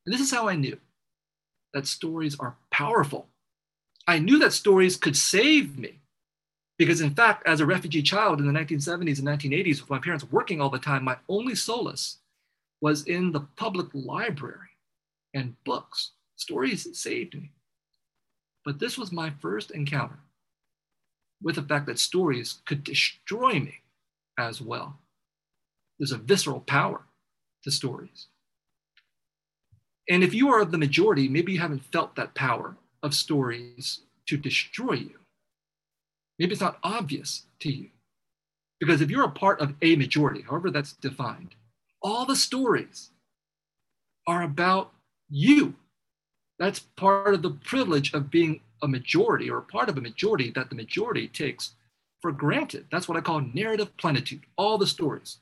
[0.05, 0.79] And this is how I knew
[1.75, 3.27] that stories are powerful.
[4.07, 5.99] I knew that stories could save me
[6.79, 10.31] because, in fact, as a refugee child in the 1970s and 1980s, with my parents
[10.31, 12.19] working all the time, my only solace
[12.81, 14.77] was in the public library
[15.33, 16.13] and books.
[16.37, 17.53] Stories saved me.
[18.65, 20.19] But this was my first encounter
[21.43, 23.77] with the fact that stories could destroy me
[24.39, 24.99] as well.
[25.99, 27.03] There's a visceral power
[27.65, 28.27] to stories.
[30.09, 34.37] And if you are the majority, maybe you haven't felt that power of stories to
[34.37, 35.19] destroy you.
[36.39, 37.89] Maybe it's not obvious to you.
[38.79, 41.55] Because if you're a part of a majority, however that's defined,
[42.03, 43.11] all the stories
[44.27, 44.93] are about
[45.31, 45.75] you.
[46.59, 50.51] That's part of the privilege of being a majority or a part of a majority
[50.51, 51.73] that the majority takes
[52.21, 52.87] for granted.
[52.91, 54.43] That's what I call narrative plenitude.
[54.57, 55.39] All the stories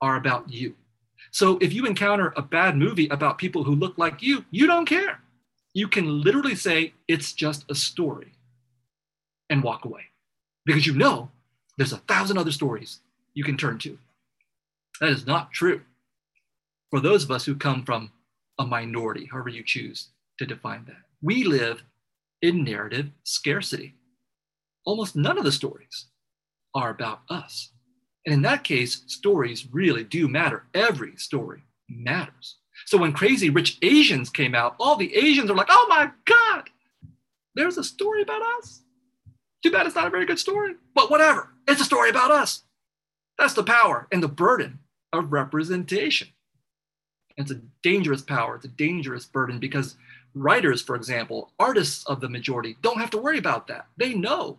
[0.00, 0.74] are about you.
[1.30, 4.86] So if you encounter a bad movie about people who look like you, you don't
[4.86, 5.20] care.
[5.72, 8.32] You can literally say it's just a story
[9.50, 10.02] and walk away
[10.64, 11.30] because you know
[11.76, 13.00] there's a thousand other stories
[13.34, 13.98] you can turn to.
[15.00, 15.82] That is not true
[16.94, 18.12] for those of us who come from
[18.60, 21.02] a minority, however you choose to define that.
[21.20, 21.82] We live
[22.40, 23.94] in narrative scarcity.
[24.86, 26.06] Almost none of the stories
[26.72, 27.72] are about us.
[28.24, 30.66] And in that case, stories really do matter.
[30.72, 32.58] Every story matters.
[32.86, 36.70] So when Crazy Rich Asians came out, all the Asians are like, oh my God,
[37.56, 38.83] there's a story about us.
[39.64, 41.48] Too bad it's not a very good story, but whatever.
[41.66, 42.64] It's a story about us.
[43.38, 46.28] That's the power and the burden of representation.
[47.38, 49.96] It's a dangerous power, it's a dangerous burden because
[50.34, 53.86] writers, for example, artists of the majority, don't have to worry about that.
[53.96, 54.58] They know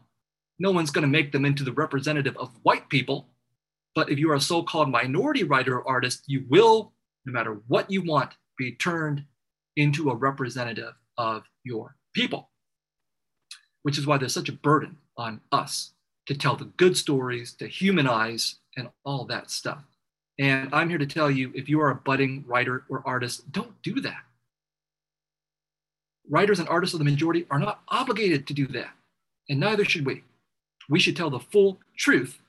[0.58, 3.28] no one's going to make them into the representative of white people.
[3.94, 6.94] But if you are a so called minority writer or artist, you will,
[7.26, 9.24] no matter what you want, be turned
[9.76, 12.50] into a representative of your people,
[13.86, 15.92] which is why there's such a burden on us
[16.26, 19.84] to tell the good stories, to humanize, and all that stuff.
[20.40, 23.80] And I'm here to tell you if you are a budding writer or artist, don't
[23.84, 24.24] do that.
[26.28, 28.90] Writers and artists of the majority are not obligated to do that,
[29.50, 30.24] and neither should we.
[30.90, 32.40] We should tell the full truth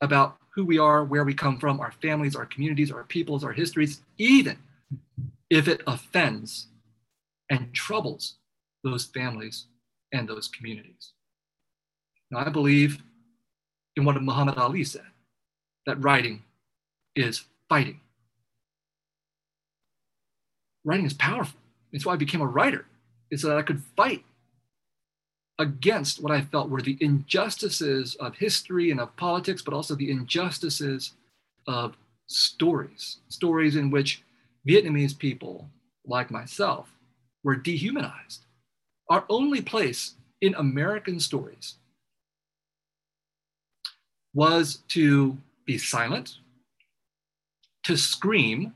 [0.00, 3.52] about who we are, where we come from, our families, our communities, our peoples, our
[3.52, 4.58] histories, even
[5.48, 6.66] if it offends
[7.48, 8.34] and troubles
[8.82, 9.66] those families
[10.12, 11.12] and those communities.
[12.30, 13.02] Now, I believe
[13.96, 15.02] in what Muhammad Ali said
[15.86, 16.42] that writing
[17.14, 18.00] is fighting.
[20.84, 21.60] Writing is powerful.
[21.92, 22.86] It's why I became a writer,
[23.30, 24.24] is so that I could fight
[25.58, 30.10] against what I felt were the injustices of history and of politics, but also the
[30.10, 31.12] injustices
[31.66, 31.96] of
[32.26, 34.22] stories, stories in which
[34.66, 35.68] Vietnamese people,
[36.06, 36.88] like myself,
[37.44, 38.46] were dehumanized.
[39.12, 41.74] Our only place in American stories
[44.32, 46.38] was to be silent
[47.82, 48.72] to scream,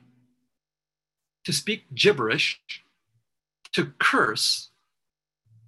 [1.46, 2.60] to speak gibberish,
[3.72, 4.68] to curse,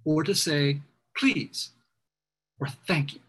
[0.05, 0.81] or to say,
[1.17, 1.71] please,
[2.59, 3.21] or thank you.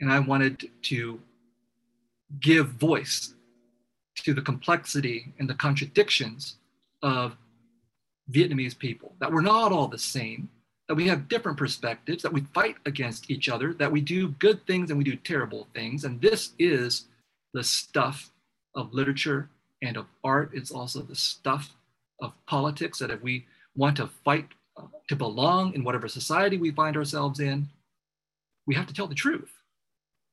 [0.00, 1.20] And I wanted to
[2.40, 3.34] give voice
[4.22, 6.56] to the complexity and the contradictions
[7.02, 7.36] of
[8.30, 10.48] Vietnamese people, that we're not all the same,
[10.88, 14.66] that we have different perspectives, that we fight against each other, that we do good
[14.66, 16.04] things and we do terrible things.
[16.04, 17.06] And this is
[17.54, 18.30] the stuff
[18.74, 19.48] of literature
[19.82, 20.50] and of art.
[20.52, 21.72] It's also the stuff
[22.20, 24.48] of politics that if we want to fight
[25.08, 27.68] to belong in whatever society we find ourselves in,
[28.66, 29.52] we have to tell the truth,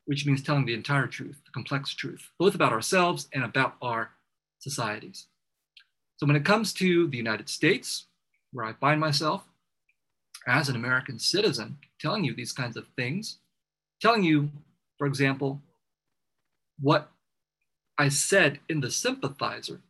[0.05, 4.11] which means telling the entire truth, the complex truth, both about ourselves and about our
[4.59, 5.27] societies.
[6.23, 8.05] So when it comes to the United States,
[8.53, 9.43] where I find myself,
[10.47, 13.39] as an American citizen telling you these kinds of things,
[14.01, 14.49] telling you,
[14.97, 15.59] for example,
[16.79, 17.11] what
[17.97, 19.81] I said in the sympathizer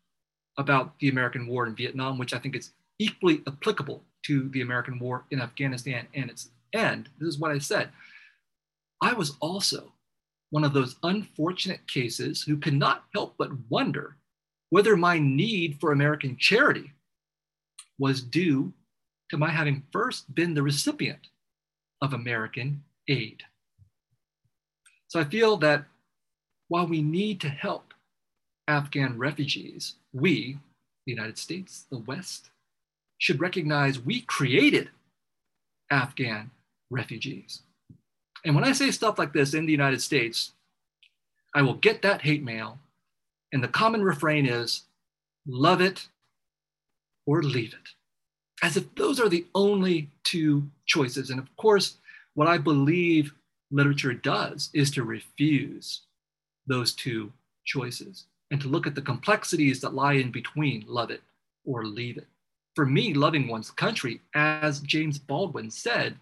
[0.57, 4.97] about the American war in Vietnam, which I think is equally applicable to the American
[4.97, 7.09] war in Afghanistan and its end.
[7.19, 7.89] This is what I said.
[9.03, 9.93] I was also
[10.49, 14.15] one of those unfortunate cases who could not help but wonder
[14.73, 16.91] whether my need for American charity
[17.99, 18.73] was due
[19.29, 21.27] to my having first been the recipient
[22.01, 23.43] of American aid.
[25.09, 25.85] So I feel that
[26.69, 27.93] while we need to help
[28.67, 30.57] Afghan refugees, we,
[31.05, 32.49] the United States, the West,
[33.19, 34.89] should recognize we created
[35.91, 36.49] Afghan
[36.89, 37.61] refugees.
[38.43, 40.53] And when I say stuff like this in the United States,
[41.53, 42.79] I will get that hate mail.
[43.53, 44.81] And the common refrain is
[45.47, 46.07] love it
[47.27, 47.89] or leave it,
[48.63, 51.29] as if those are the only two choices.
[51.29, 51.97] And of course,
[52.33, 53.33] what I believe
[53.71, 56.01] literature does is to refuse
[56.65, 57.31] those two
[57.63, 61.21] choices and to look at the complexities that lie in between love it
[61.63, 62.27] or leave it.
[62.75, 66.15] For me, loving one's country, as James Baldwin said,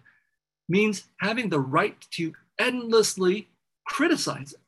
[0.68, 3.48] means having the right to endlessly
[3.86, 4.60] criticize it,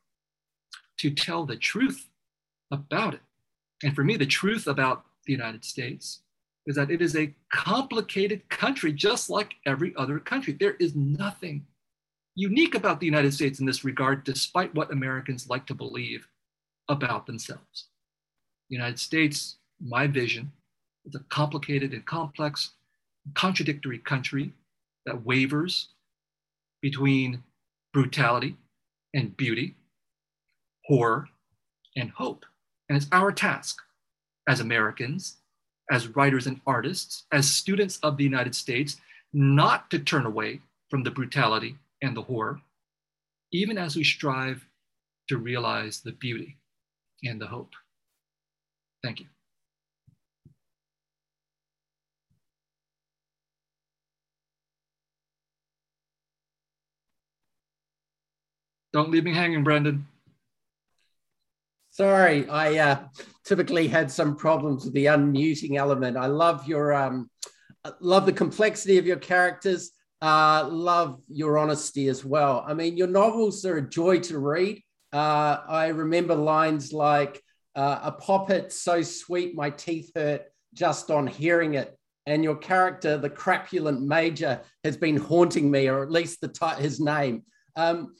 [0.97, 2.09] to tell the truth
[2.71, 3.21] about it.
[3.83, 6.21] And for me, the truth about the United States
[6.65, 10.53] is that it is a complicated country, just like every other country.
[10.53, 11.65] There is nothing
[12.35, 16.27] unique about the United States in this regard, despite what Americans like to believe
[16.89, 17.87] about themselves.
[18.69, 20.51] The United States, my vision,
[21.05, 22.71] is a complicated and complex,
[23.35, 24.53] contradictory country
[25.05, 25.89] that wavers
[26.81, 27.43] between
[27.93, 28.57] brutality
[29.13, 29.75] and beauty,
[30.85, 31.29] horror
[31.95, 32.45] and hope.
[32.89, 33.77] And it's our task
[34.47, 35.37] as Americans,
[35.91, 38.97] as writers and artists, as students of the United States,
[39.33, 42.61] not to turn away from the brutality and the horror,
[43.51, 44.65] even as we strive
[45.29, 46.57] to realize the beauty
[47.23, 47.71] and the hope.
[49.03, 49.25] Thank you.
[58.93, 60.07] Don't leave me hanging, Brendan.
[61.95, 63.03] Sorry, I uh,
[63.45, 66.17] typically had some problems with the unmuting element.
[66.17, 67.29] I love your um,
[68.01, 69.91] love the complexity of your characters.
[70.21, 72.65] Uh, love your honesty as well.
[72.67, 74.81] I mean, your novels are a joy to read.
[75.13, 77.41] Uh, I remember lines like
[77.75, 83.17] uh, "A poppet so sweet, my teeth hurt just on hearing it." And your character,
[83.17, 87.43] the crapulent major, has been haunting me, or at least the t- his name.
[87.77, 88.15] Um,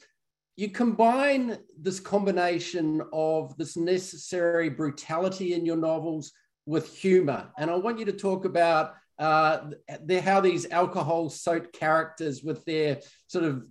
[0.56, 6.32] you combine this combination of this necessary brutality in your novels
[6.64, 7.48] with humor.
[7.58, 9.70] And I want you to talk about uh,
[10.04, 13.64] the, how these alcohol soaked characters, with their sort of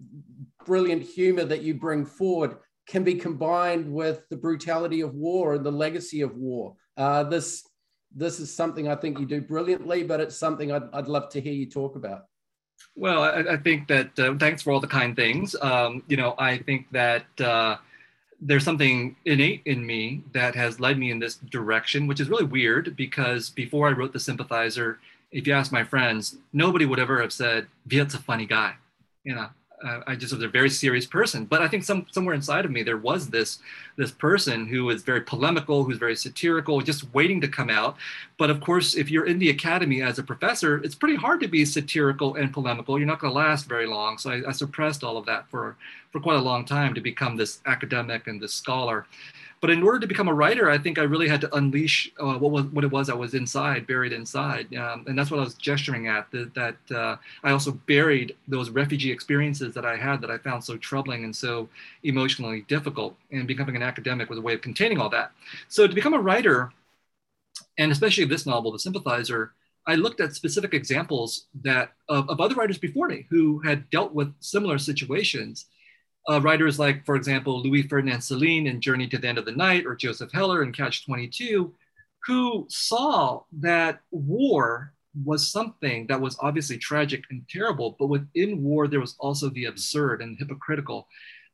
[0.66, 2.58] brilliant humor that you bring forward,
[2.88, 6.76] can be combined with the brutality of war and the legacy of war.
[6.98, 7.64] Uh, this,
[8.16, 11.42] this is something I think you do brilliantly, but it's something I'd, I'd love to
[11.42, 12.22] hear you talk about.
[12.96, 15.56] Well, I, I think that uh, thanks for all the kind things.
[15.62, 17.78] Um, you know, I think that uh,
[18.40, 22.46] there's something innate in me that has led me in this direction, which is really
[22.46, 25.00] weird because before I wrote The Sympathizer,
[25.32, 28.76] if you ask my friends, nobody would ever have said, Viet's a funny guy.
[29.24, 29.48] You know,
[29.84, 31.46] Uh, I just was a very serious person.
[31.46, 33.60] But I think some somewhere inside of me there was this
[33.98, 37.98] this person who was very polemical, who's very satirical, just waiting to come out.
[38.38, 41.48] But of course, if you're in the academy as a professor, it's pretty hard to
[41.48, 42.98] be satirical and polemical.
[42.98, 44.18] You're not going to last very long.
[44.18, 45.76] So I, I suppressed all of that for
[46.12, 49.06] for quite a long time to become this academic and this scholar.
[49.62, 52.38] But in order to become a writer, I think I really had to unleash uh,
[52.38, 55.44] what was what it was I was inside, buried inside, um, and that's what I
[55.44, 56.30] was gesturing at.
[56.32, 60.64] That, that uh, I also buried those refugee experiences that I had that I found
[60.64, 61.70] so troubling and so
[62.04, 63.16] emotionally difficult.
[63.32, 65.32] And becoming an academic was a way of containing all that.
[65.68, 66.72] So to become a writer,
[67.78, 69.54] and especially this novel, The Sympathizer,
[69.88, 74.14] I looked at specific examples that of, of other writers before me who had dealt
[74.14, 75.66] with similar situations
[76.30, 79.52] uh, writers like, for example, Louis Ferdinand Céline in Journey to the End of the
[79.52, 81.74] Night or Joseph Heller in Catch 22,
[82.26, 88.88] who saw that war was something that was obviously tragic and terrible, but within war,
[88.88, 91.08] there was also the absurd and hypocritical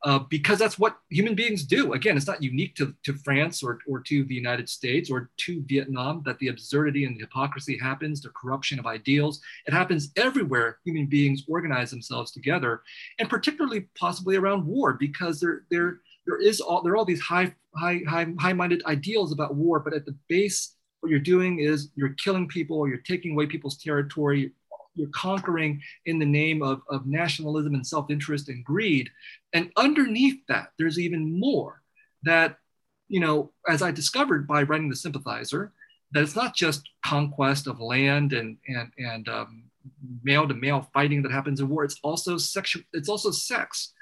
[0.04, 1.92] uh, because that's what human beings do.
[1.92, 5.62] Again, it's not unique to, to France or, or to the United States or to
[5.66, 9.40] Vietnam that the absurdity and the hypocrisy happens, the corruption of ideals.
[9.66, 12.82] It happens everywhere human beings organize themselves together,
[13.18, 17.20] and particularly possibly around war, because there, there, there is all there are all these
[17.20, 21.90] high, high, high, high-minded ideals about war, but at the base, what you're doing is
[21.96, 24.52] you're killing people or you're taking away people's territory,
[24.94, 29.10] you're conquering in the name of, of nationalism and self-interest and greed.
[29.52, 31.82] And underneath that there's even more
[32.24, 32.56] that
[33.08, 35.72] you know as i discovered by writing the sympathizer
[36.12, 39.64] that it's not just conquest of land and and and um,
[40.22, 41.84] male to male fighting that happens in war.
[41.84, 43.92] It's also sexual it's also sex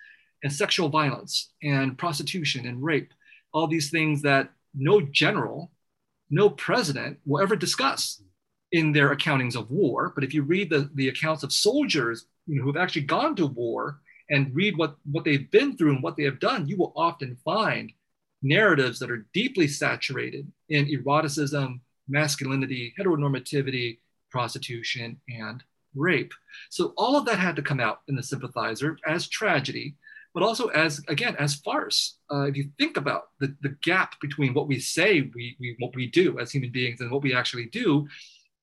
[0.42, 3.12] and sexual violence and prostitution and rape.
[3.52, 5.72] All these things that no general
[6.32, 8.22] no president will ever discuss
[8.72, 10.12] in their accountings of war.
[10.14, 13.34] But if you read the, the accounts of soldiers you know, who have actually gone
[13.36, 16.76] to war and read what, what they've been through and what they have done, you
[16.76, 17.92] will often find
[18.42, 23.98] narratives that are deeply saturated in eroticism, masculinity, heteronormativity,
[24.30, 25.64] prostitution, and
[25.96, 26.32] rape.
[26.70, 29.96] So all of that had to come out in the sympathizer as tragedy.
[30.32, 32.18] but also as again as farce.
[32.30, 35.94] Uh, if you think about the, the gap between what we say we, we what
[35.94, 38.06] we do as human beings and what we actually do,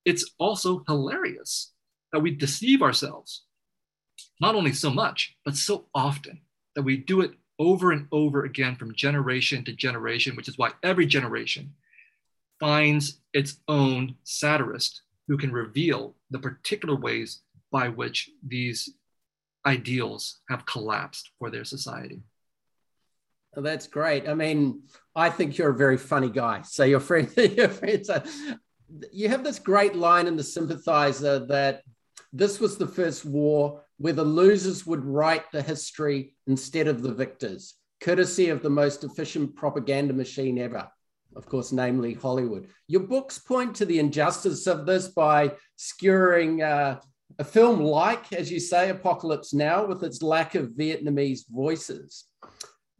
[0.08, 1.72] it's also hilarious
[2.12, 3.42] that we deceive ourselves,
[4.40, 6.40] not only so much but so often
[6.74, 10.70] that we do it over and over again from generation to generation, which is why
[10.82, 11.74] every generation
[12.58, 17.40] finds its own satirist who can reveal the particular ways
[17.70, 18.88] by which these
[19.66, 22.22] ideals have collapsed for their society.
[23.54, 24.26] Oh, that's great.
[24.26, 24.84] I mean,
[25.14, 26.62] I think you're a very funny guy.
[26.62, 28.24] So your friend, your friends, uh,
[29.12, 31.82] you have this great line in the Sympathizer that
[32.32, 37.12] this was the first war where the losers would write the history instead of the
[37.12, 40.88] victors, courtesy of the most efficient propaganda machine ever
[41.36, 42.68] of course, namely Hollywood.
[42.88, 47.00] Your books point to the injustice of this by skewering uh,
[47.38, 52.24] a film like, as you say, Apocalypse Now, with its lack of Vietnamese voices.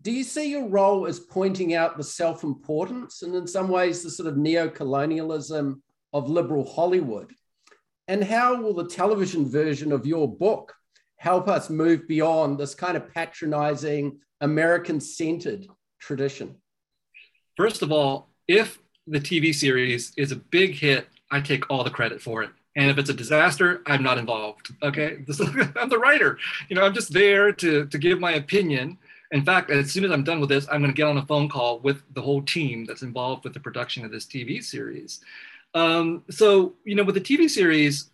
[0.01, 4.03] Do you see your role as pointing out the self importance and, in some ways,
[4.03, 5.83] the sort of neo colonialism
[6.13, 7.33] of liberal Hollywood?
[8.07, 10.75] And how will the television version of your book
[11.17, 15.67] help us move beyond this kind of patronizing, American centered
[15.99, 16.55] tradition?
[17.57, 21.91] First of all, if the TV series is a big hit, I take all the
[21.91, 22.51] credit for it.
[22.77, 24.73] And if it's a disaster, I'm not involved.
[24.83, 25.19] Okay.
[25.77, 26.39] I'm the writer.
[26.69, 28.97] You know, I'm just there to, to give my opinion.
[29.31, 31.27] In fact, as soon as I'm done with this, I'm going to get on a
[31.27, 35.21] phone call with the whole team that's involved with the production of this TV series.
[35.75, 38.11] Um, so, you know, with the TV series,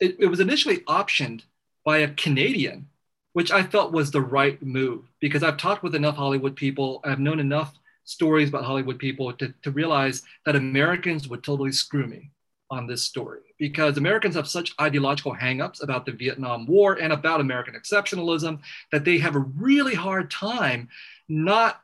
[0.00, 1.42] it, it was initially optioned
[1.84, 2.88] by a Canadian,
[3.32, 7.00] which I felt was the right move because I've talked with enough Hollywood people.
[7.04, 12.06] I've known enough stories about Hollywood people to, to realize that Americans would totally screw
[12.06, 12.30] me
[12.70, 17.40] on this story because Americans have such ideological hangups about the Vietnam War and about
[17.40, 18.60] American exceptionalism
[18.92, 20.88] that they have a really hard time
[21.28, 21.82] not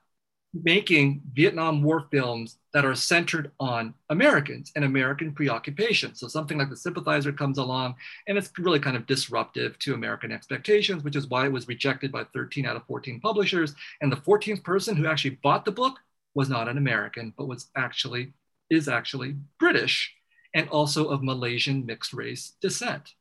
[0.62, 6.14] making Vietnam War films that are centered on Americans and American preoccupation.
[6.14, 10.32] So something like The Sympathizer comes along and it's really kind of disruptive to American
[10.32, 13.74] expectations, which is why it was rejected by 13 out of 14 publishers.
[14.00, 15.98] And the 14th person who actually bought the book
[16.34, 18.32] was not an American, but was actually
[18.68, 20.12] is actually British
[20.56, 23.12] and also of Malaysian mixed race descent.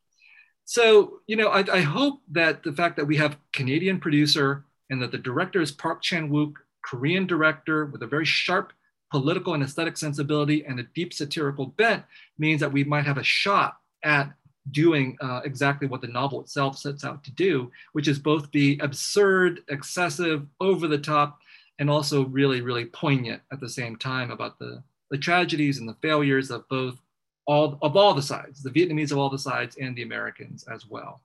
[0.64, 5.00] So, you know, I, I, hope that the fact that we have Canadian producer and
[5.02, 8.72] that the director is Park Chan-wook, Korean director with a very sharp
[9.12, 12.04] political and aesthetic sensibility and a deep satirical bent
[12.40, 14.34] means that we might have a shot at
[14.72, 18.80] doing uh, exactly what the novel itself sets out to do, which is both be
[18.80, 21.40] absurd, excessive, over the top,
[21.80, 24.82] and also really, really poignant at the same time about the,
[25.12, 26.98] the tragedies and the failures of both
[27.46, 30.86] all of all the sides, the Vietnamese of all the sides and the Americans as
[30.88, 31.22] well.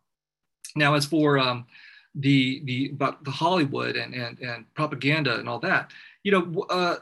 [0.77, 1.67] Now, as for um,
[2.15, 5.91] the the about the Hollywood and and and propaganda and all that,
[6.23, 6.97] you know, uh,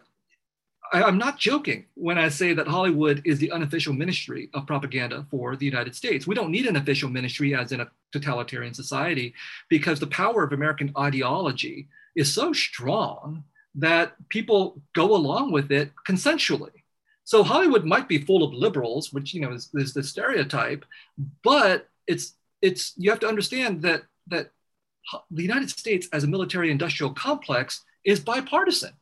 [0.93, 5.27] I, I'm not joking when I say that Hollywood is the unofficial ministry of propaganda
[5.31, 6.27] for the United States.
[6.27, 9.35] We don't need an official ministry as in a totalitarian society
[9.69, 13.45] because the power of American ideology is so strong
[13.75, 16.78] that people go along with it consensually.
[17.29, 20.87] So Hollywood might be full of liberals, which you know is, is the stereotype,
[21.45, 24.51] but it's it's you have to understand that that
[25.31, 28.95] the United States as a military industrial complex is bipartisan.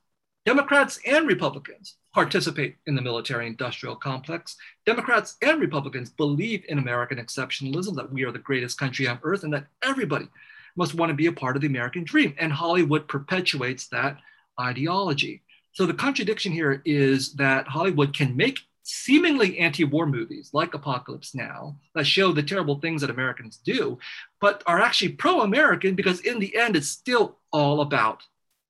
[0.44, 4.56] Democrats and Republicans participate in the military industrial complex.
[4.84, 9.44] Democrats and Republicans believe in American exceptionalism, that we are the greatest country on earth,
[9.44, 10.26] and that everybody
[10.74, 12.34] must want to be a part of the American dream.
[12.40, 14.18] And Hollywood perpetuates that
[14.60, 15.42] ideology.
[15.76, 21.76] So the contradiction here is that Hollywood can make seemingly anti-war movies like Apocalypse Now
[21.94, 23.98] that show the terrible things that Americans do,
[24.40, 28.22] but are actually pro-American because in the end it's still all about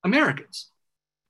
[0.03, 0.71] Americans.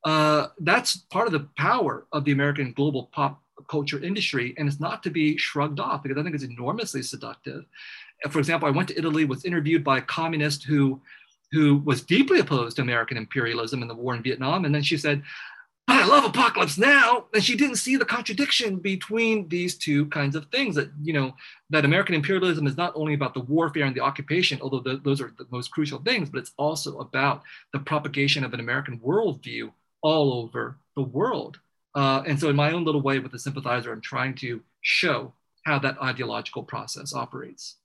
[0.02, 4.80] Uh, that's part of the power of the American global pop culture industry, and it's
[4.80, 7.66] not to be shrugged off because I think it's enormously seductive
[8.30, 11.00] for example, I went to Italy, was interviewed by a communist who,
[11.52, 14.64] who was deeply opposed to American imperialism and the war in Vietnam.
[14.64, 15.22] And then she said,
[15.88, 17.26] I love Apocalypse Now.
[17.32, 21.34] And she didn't see the contradiction between these two kinds of things that, you know,
[21.70, 25.20] that American imperialism is not only about the warfare and the occupation, although the, those
[25.20, 29.70] are the most crucial things, but it's also about the propagation of an American worldview
[30.02, 31.60] all over the world.
[31.94, 35.32] Uh, and so in my own little way with the sympathizer, I'm trying to show
[35.64, 37.76] how that ideological process operates.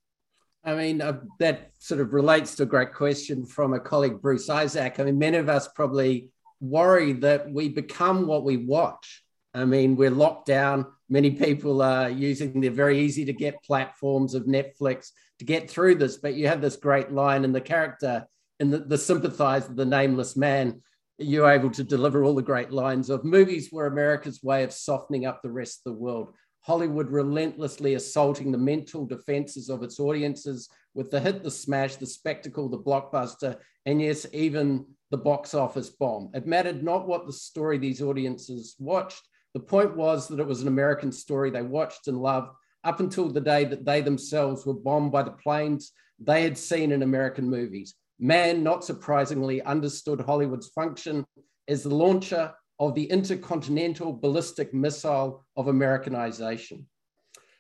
[0.64, 4.50] I mean, uh, that sort of relates to a great question from a colleague, Bruce
[4.50, 5.00] Isaac.
[5.00, 6.30] I mean, many of us probably
[6.62, 9.24] worry that we become what we watch.
[9.54, 10.86] I mean, we're locked down.
[11.10, 15.10] Many people are using the very easy to get platforms of Netflix
[15.40, 16.18] to get through this.
[16.18, 18.28] But you have this great line, in the character
[18.62, 20.82] in the, the sympathizer, the nameless man,
[21.18, 25.26] you're able to deliver all the great lines of movies were America's way of softening
[25.26, 26.30] up the rest of the world.
[26.62, 32.06] Hollywood relentlessly assaulting the mental defenses of its audiences with the hit, the smash, the
[32.06, 36.30] spectacle, the blockbuster, and yes, even the box office bomb.
[36.34, 39.28] It mattered not what the story these audiences watched.
[39.54, 42.52] The point was that it was an American story they watched and loved
[42.84, 46.92] up until the day that they themselves were bombed by the planes they had seen
[46.92, 47.96] in American movies.
[48.20, 51.26] Man, not surprisingly, understood Hollywood's function
[51.68, 56.88] as the launcher of the intercontinental ballistic missile of Americanization.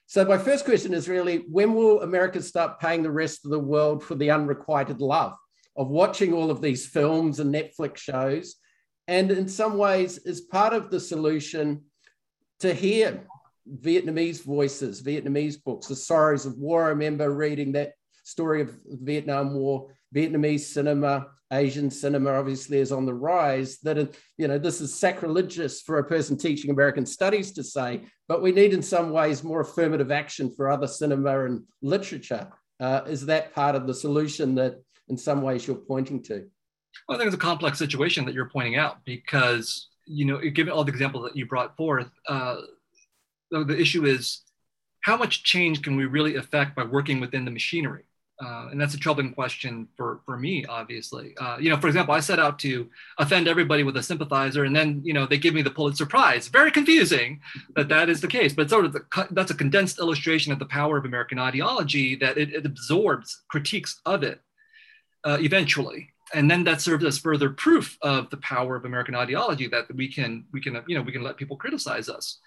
[0.07, 3.59] So, my first question is really when will America start paying the rest of the
[3.59, 5.33] world for the unrequited love
[5.77, 8.55] of watching all of these films and Netflix shows?
[9.07, 11.83] And in some ways, is part of the solution
[12.59, 13.27] to hear
[13.79, 16.85] Vietnamese voices, Vietnamese books, The Sorrows of War.
[16.85, 17.93] I remember reading that
[18.23, 23.79] story of the Vietnam War, Vietnamese cinema, Asian cinema obviously is on the rise.
[23.79, 28.41] That you know this is sacrilegious for a person teaching American studies to say, but
[28.41, 32.47] we need in some ways more affirmative action for other cinema and literature.
[32.79, 34.75] Uh, is that part of the solution that
[35.07, 36.47] in some ways you're pointing to?
[37.07, 40.73] Well, I think it's a complex situation that you're pointing out because you know, given
[40.73, 42.57] all the examples that you brought forth, uh,
[43.51, 44.41] the issue is
[45.01, 48.03] how much change can we really affect by working within the machinery?
[48.43, 51.35] Uh, and that's a troubling question for, for me, obviously.
[51.39, 52.89] Uh, you know, for example, I set out to
[53.19, 56.47] offend everybody with a sympathizer, and then you know they give me the Pulitzer Prize.
[56.47, 57.39] Very confusing
[57.75, 60.65] that that is the case, but sort of the, that's a condensed illustration of the
[60.65, 64.41] power of American ideology that it, it absorbs critiques of it
[65.23, 69.67] uh, eventually, and then that serves as further proof of the power of American ideology
[69.67, 72.39] that we can we can you know we can let people criticize us.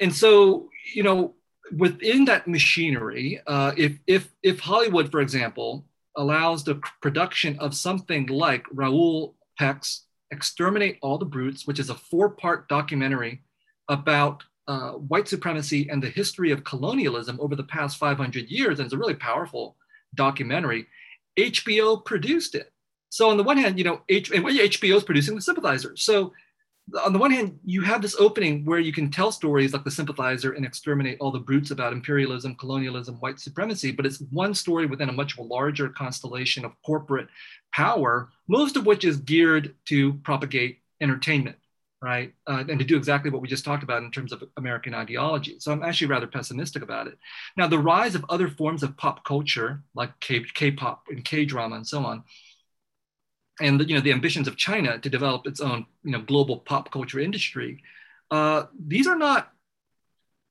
[0.00, 1.34] And so you know
[1.76, 5.84] within that machinery, uh, if, if, if Hollywood, for example,
[6.16, 11.94] allows the production of something like Raoul Peck's Exterminate All the Brutes, which is a
[11.94, 13.42] four part documentary
[13.88, 18.86] about uh, white supremacy and the history of colonialism over the past 500 years, and
[18.86, 19.76] it's a really powerful
[20.14, 20.86] documentary,
[21.38, 22.70] HBO produced it.
[23.10, 25.96] So on the one hand, you know, H- HBO is producing The Sympathizer.
[25.96, 26.32] So
[27.04, 29.90] on the one hand, you have this opening where you can tell stories like The
[29.90, 34.86] Sympathizer and exterminate all the brutes about imperialism, colonialism, white supremacy, but it's one story
[34.86, 37.28] within a much larger constellation of corporate
[37.72, 41.56] power, most of which is geared to propagate entertainment,
[42.02, 42.32] right?
[42.46, 45.56] Uh, and to do exactly what we just talked about in terms of American ideology.
[45.58, 47.18] So I'm actually rather pessimistic about it.
[47.56, 51.86] Now, the rise of other forms of pop culture, like K- K-pop and K-drama and
[51.86, 52.24] so on,
[53.60, 56.90] and you know the ambitions of China to develop its own you know global pop
[56.90, 57.82] culture industry,
[58.30, 59.52] uh, these are not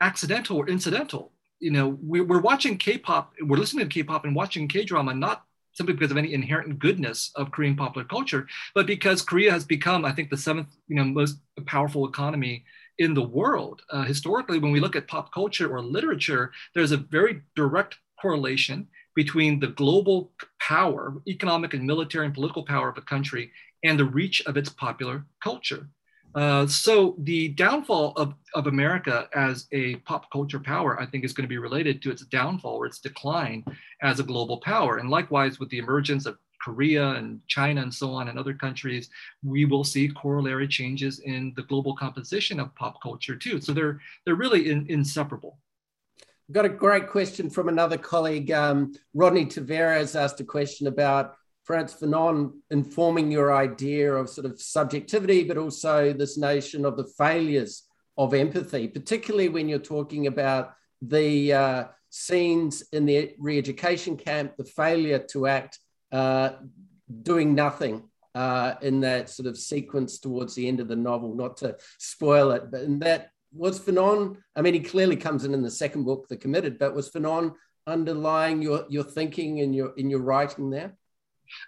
[0.02, 1.32] accidental or incidental.
[1.60, 5.44] You know, we're, we're watching K-pop, we're listening to K-pop and watching K-drama not
[5.74, 10.06] simply because of any inherent goodness of Korean popular culture, but because Korea has become,
[10.06, 12.64] I think, the seventh you know most powerful economy
[13.00, 13.82] in the world.
[13.92, 18.88] Uh, historically, when we look at pop culture or literature, there's a very direct correlation
[19.18, 23.52] between the global power, economic and military and political power of a country,
[23.84, 25.90] and the reach of its popular culture.
[26.36, 31.34] Uh, so the downfall of, of America as a pop culture power, I think, is
[31.34, 33.66] going to be related to its downfall or its decline
[34.04, 34.98] as a global power.
[34.98, 39.10] And likewise, with the emergence of Korea and China and so on and other countries,
[39.44, 43.60] we will see corollary changes in the global composition of pop culture too.
[43.62, 45.58] So they're they're really in, inseparable.
[46.50, 48.52] I've got a great question from another colleague.
[48.52, 51.36] Um, Rodney Tavares asked a question about
[51.66, 57.04] Frantz Fanon informing your idea of sort of subjectivity, but also this notion of the
[57.18, 57.84] failures
[58.18, 64.64] of empathy, particularly when you're talking about the uh, scenes in the re-education camp, the
[64.64, 65.80] failure to act,
[66.14, 66.52] uh,
[67.24, 68.04] doing nothing
[68.36, 72.52] uh, in that sort of sequence towards the end of the novel, not to spoil
[72.52, 76.04] it, but in that was Fanon, I mean, he clearly comes in in the second
[76.04, 77.54] book, The Committed, but was Fanon
[77.86, 80.96] underlying your, your thinking and your, in your writing there?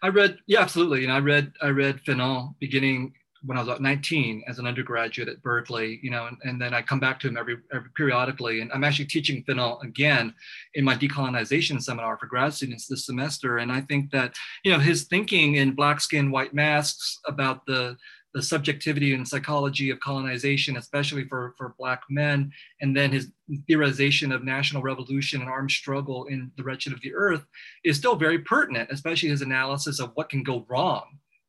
[0.01, 1.03] I read, yeah, absolutely.
[1.03, 3.13] And I read, I read Fanon beginning
[3.45, 6.73] when I was about 19 as an undergraduate at Berkeley, you know, and, and then
[6.73, 8.59] I come back to him every, every periodically.
[8.59, 10.33] And I'm actually teaching Fanon again
[10.73, 13.59] in my decolonization seminar for grad students this semester.
[13.59, 17.95] And I think that, you know, his thinking in Black Skin, White Masks about the
[18.33, 22.51] the subjectivity and psychology of colonization, especially for, for Black men,
[22.81, 23.31] and then his
[23.69, 27.45] theorization of national revolution and armed struggle in The Wretched of the Earth
[27.83, 31.05] is still very pertinent, especially his analysis of what can go wrong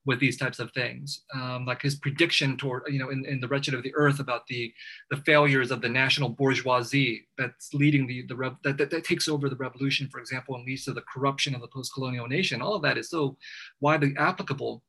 [0.06, 3.46] with these types of things, um, like his prediction toward, you know, in, in The
[3.46, 4.72] Wretched of the Earth about the,
[5.10, 9.28] the failures of the national bourgeoisie that's leading the, the rev- that, that, that takes
[9.28, 12.62] over the revolution, for example, and leads to the corruption of the post-colonial nation.
[12.62, 13.36] All of that is so
[13.80, 14.82] widely applicable.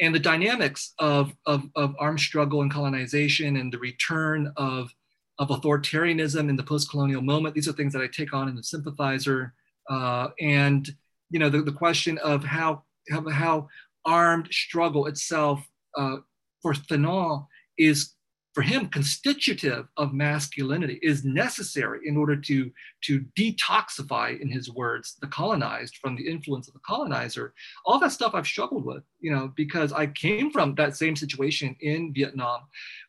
[0.00, 4.94] And the dynamics of, of, of armed struggle and colonization and the return of,
[5.38, 8.62] of authoritarianism in the post-colonial moment, these are things that I take on in the
[8.62, 9.54] sympathizer.
[9.88, 10.88] Uh, and,
[11.30, 13.68] you know, the, the question of how, how, how
[14.04, 15.66] armed struggle itself
[15.96, 16.16] uh,
[16.62, 17.46] for Fanon
[17.78, 18.16] is
[18.56, 22.70] for him constitutive of masculinity is necessary in order to
[23.02, 27.52] to detoxify in his words the colonized from the influence of the colonizer
[27.84, 31.74] all that stuff i've struggled with you know because i came from that same situation
[31.80, 32.60] in vietnam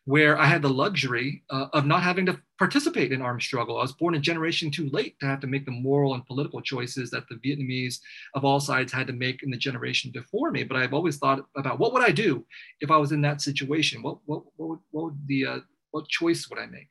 [0.08, 3.76] where I had the luxury uh, of not having to participate in armed struggle.
[3.76, 6.62] I was born a generation too late to have to make the moral and political
[6.62, 7.98] choices that the Vietnamese
[8.34, 10.64] of all sides had to make in the generation before me.
[10.64, 12.46] But I've always thought about what would I do
[12.80, 14.02] if I was in that situation?
[14.02, 15.58] What what what would, what would the uh,
[15.90, 16.88] what choice would I make?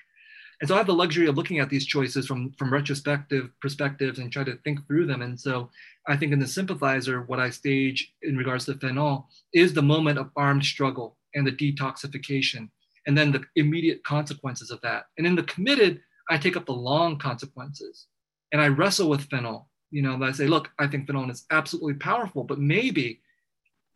[0.59, 4.19] And so I have the luxury of looking at these choices from from retrospective perspectives
[4.19, 5.21] and try to think through them.
[5.21, 5.69] And so
[6.07, 10.17] I think in the sympathizer, what I stage in regards to Fanon is the moment
[10.17, 12.69] of armed struggle and the detoxification
[13.05, 15.05] and then the immediate consequences of that.
[15.17, 18.07] And in the committed, I take up the long consequences
[18.51, 19.63] and I wrestle with Fanon.
[19.91, 23.21] You know, I say, look, I think Fanon is absolutely powerful, but maybe,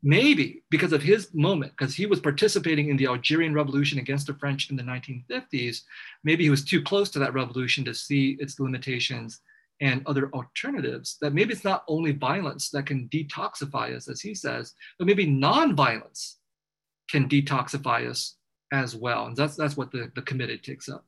[0.04, 4.34] maybe because of his moment, because he was participating in the Algerian Revolution against the
[4.34, 5.82] French in the 1950s,
[6.24, 9.42] maybe he was too close to that revolution to see its limitations
[9.80, 11.18] and other alternatives.
[11.22, 15.26] That maybe it's not only violence that can detoxify us, as he says, but maybe
[15.26, 16.38] non-violence
[17.10, 18.38] can detoxify us
[18.72, 19.26] as well.
[19.26, 21.06] And that's that's what the, the committed takes up.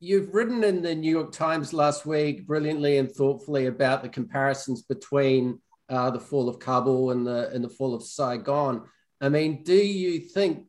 [0.00, 4.82] You've written in the New York Times last week brilliantly and thoughtfully about the comparisons
[4.82, 5.60] between
[5.90, 8.82] uh, the fall of Kabul and the and the fall of Saigon.
[9.20, 10.66] I mean, do you think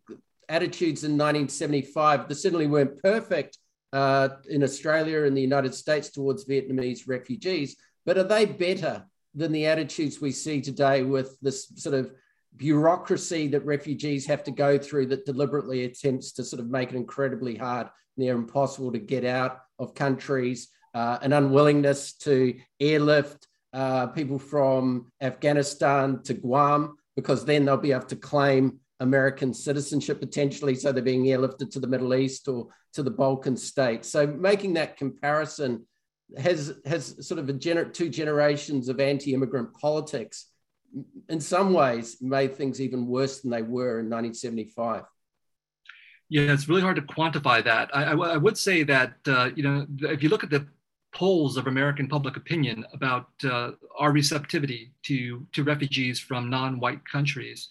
[0.49, 3.57] attitudes in 1975 they certainly weren't perfect
[3.93, 9.51] uh, in Australia and the United States towards Vietnamese refugees, but are they better than
[9.51, 12.11] the attitudes we see today with this sort of
[12.57, 16.95] bureaucracy that refugees have to go through that deliberately attempts to sort of make it
[16.95, 24.07] incredibly hard, near impossible to get out of countries, uh, an unwillingness to airlift uh,
[24.07, 30.75] people from Afghanistan to Guam, because then they'll be able to claim American citizenship potentially.
[30.75, 34.09] So they're being airlifted to the Middle East or to the Balkan states.
[34.09, 35.85] So making that comparison
[36.37, 40.47] has, has sort of a gener- two generations of anti immigrant politics
[41.29, 45.03] in some ways made things even worse than they were in 1975.
[46.29, 47.93] Yeah, it's really hard to quantify that.
[47.93, 50.65] I would say that uh, you know if you look at the
[51.13, 57.69] polls of American public opinion about uh, our receptivity to to refugees from non-white countries,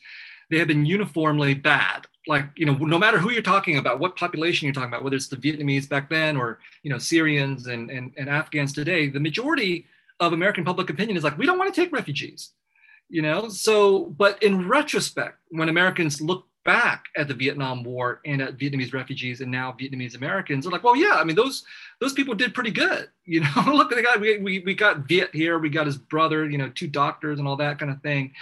[0.50, 2.06] they have been uniformly bad.
[2.26, 5.16] Like you know, no matter who you're talking about, what population you're talking about, whether
[5.16, 9.20] it's the Vietnamese back then or you know Syrians and and, and Afghans today, the
[9.20, 9.86] majority
[10.20, 12.52] of American public opinion is like we don't want to take refugees
[13.10, 18.42] you know so but in retrospect when americans look back at the vietnam war and
[18.42, 21.64] at vietnamese refugees and now vietnamese americans are like well yeah i mean those
[22.00, 23.72] those people did pretty good you know?
[23.72, 26.58] Look at the guy we, we, we got viet here we got his brother you
[26.58, 28.32] know two doctors and all that kind of thing.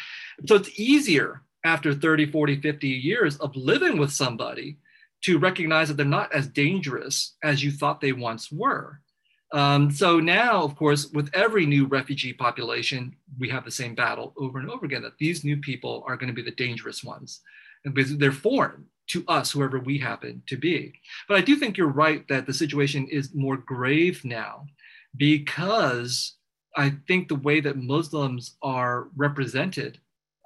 [0.46, 4.78] So it's easier after 30 40 50 years of living with somebody
[5.24, 9.00] to recognize that they're not as dangerous as you thought they once were.
[9.52, 14.32] Um, so now, of course, with every new refugee population, we have the same battle
[14.36, 17.40] over and over again that these new people are going to be the dangerous ones
[17.84, 20.92] because they're foreign to us, whoever we happen to be.
[21.28, 24.66] But I do think you're right that the situation is more grave now
[25.16, 26.36] because
[26.76, 29.98] I think the way that Muslims are represented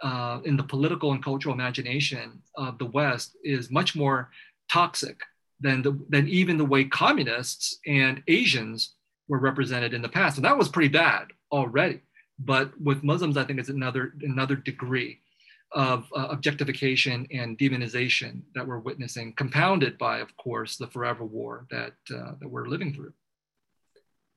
[0.03, 4.31] uh, in the political and cultural imagination of the West is much more
[4.71, 5.21] toxic
[5.61, 8.95] than, the, than even the way communists and Asians
[9.29, 10.37] were represented in the past.
[10.37, 12.01] And that was pretty bad already.
[12.39, 15.21] But with Muslims, I think it's another, another degree
[15.75, 21.67] of uh, objectification and demonization that we're witnessing, compounded by, of course, the forever war
[21.71, 23.13] that, uh, that we're living through.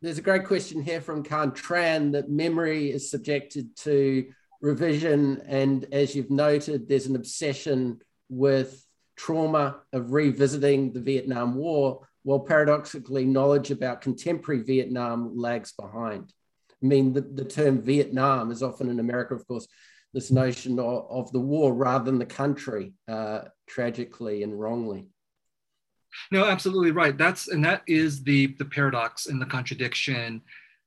[0.02, 4.26] There's a great question here from Khan Tran that memory is subjected to
[4.62, 5.42] revision.
[5.48, 12.40] And as you've noted, there's an obsession with trauma of revisiting the Vietnam War, while
[12.40, 16.34] paradoxically, knowledge about contemporary Vietnam lags behind.
[16.84, 19.68] I mean, the, the term Vietnam is often in America, of course,
[20.16, 25.06] this notion of, of the war rather than the country, uh, tragically and wrongly.
[26.32, 27.18] No, absolutely right.
[27.18, 30.42] That's and that is the the paradox and the contradiction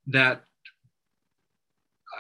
[0.07, 0.45] that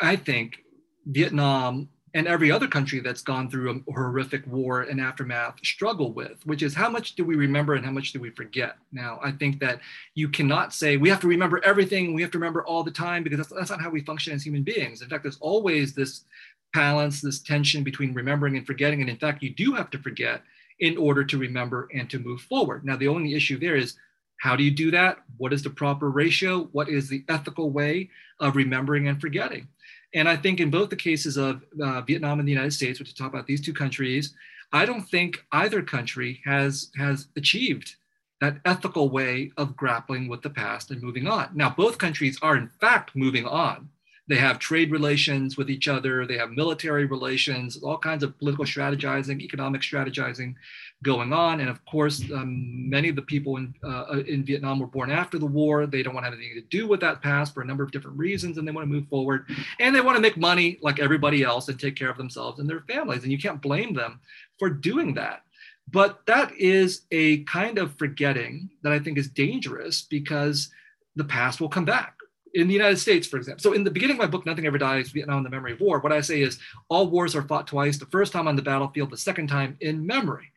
[0.03, 0.59] I think
[1.07, 6.45] Vietnam and every other country that's gone through a horrific war and aftermath struggle with,
[6.45, 8.77] which is how much do we remember and how much do we forget?
[8.93, 9.81] Now, I think that
[10.15, 13.23] you cannot say we have to remember everything, we have to remember all the time,
[13.23, 15.01] because that's, that's not how we function as human beings.
[15.01, 16.25] In fact, there's always this
[16.73, 19.01] balance, this tension between remembering and forgetting.
[19.01, 20.43] And in fact, you do have to forget
[20.81, 22.85] in order to remember and to move forward.
[22.85, 23.97] Now, the only issue there is
[24.39, 25.19] how do you do that?
[25.37, 26.69] What is the proper ratio?
[26.73, 29.67] What is the ethical way of remembering and forgetting?
[30.15, 33.09] And I think in both the cases of uh, Vietnam and the United States, which
[33.09, 34.35] we talk about these two countries,
[34.73, 37.97] I don't think either country has has achieved
[38.41, 41.51] that ethical way of grappling with the past and moving on.
[41.55, 43.89] Now, both countries are in fact moving on.
[44.29, 46.27] They have trade relations with each other.
[46.27, 50.55] They have military relations, all kinds of political strategizing, economic strategizing
[51.03, 51.61] going on.
[51.61, 55.39] And of course, um, many of the people in, uh, in Vietnam were born after
[55.39, 55.87] the war.
[55.87, 57.91] They don't want to have anything to do with that past for a number of
[57.91, 59.47] different reasons, and they want to move forward.
[59.81, 62.69] And they want to make money like everybody else and take care of themselves and
[62.69, 63.23] their families.
[63.23, 64.21] And you can't blame them
[64.59, 65.43] for doing that.
[65.91, 70.71] But that is a kind of forgetting that I think is dangerous because
[71.17, 72.18] the past will come back
[72.55, 73.63] in the United States, for example.
[73.63, 75.81] So in the beginning of my book, Nothing Ever Dies, Vietnam, and the Memory of
[75.81, 78.63] War, what I say is all wars are fought twice, the first time on the
[78.63, 80.53] battlefield, the second time in memory.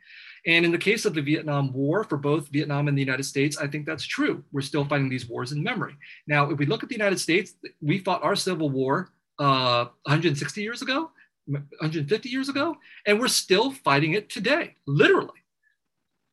[0.48, 3.58] And in the case of the Vietnam War, for both Vietnam and the United States,
[3.58, 4.44] I think that's true.
[4.52, 5.96] We're still fighting these wars in memory.
[6.26, 10.62] Now, if we look at the United States, we fought our Civil War uh, 160
[10.62, 11.12] years ago,
[11.46, 12.76] 150 years ago,
[13.06, 15.41] and we're still fighting it today, literally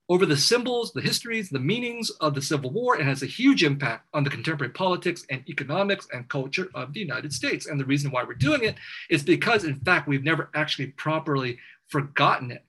[0.09, 3.63] over the symbols, the histories, the meanings of the Civil War, and has a huge
[3.63, 7.67] impact on the contemporary politics and economics and culture of the United States.
[7.67, 8.77] And the reason why we're doing it
[9.11, 12.65] is because, in fact, we've never actually properly forgotten it.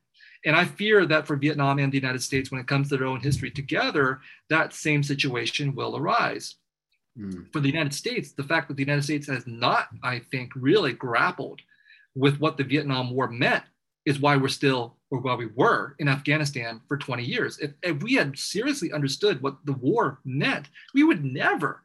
[0.46, 3.08] And I fear that for Vietnam and the United States, when it comes to their
[3.08, 4.20] own history together,
[4.50, 6.56] that same situation will arise.
[7.18, 7.52] Mm.
[7.52, 10.94] For the United States, the fact that the United States has not, I think, really
[10.94, 11.62] grappled
[12.16, 13.64] with what the Vietnam War meant
[14.06, 17.58] is why we're still or why we were in Afghanistan for 20 years.
[17.60, 21.84] If, if we had seriously understood what the war meant, we would never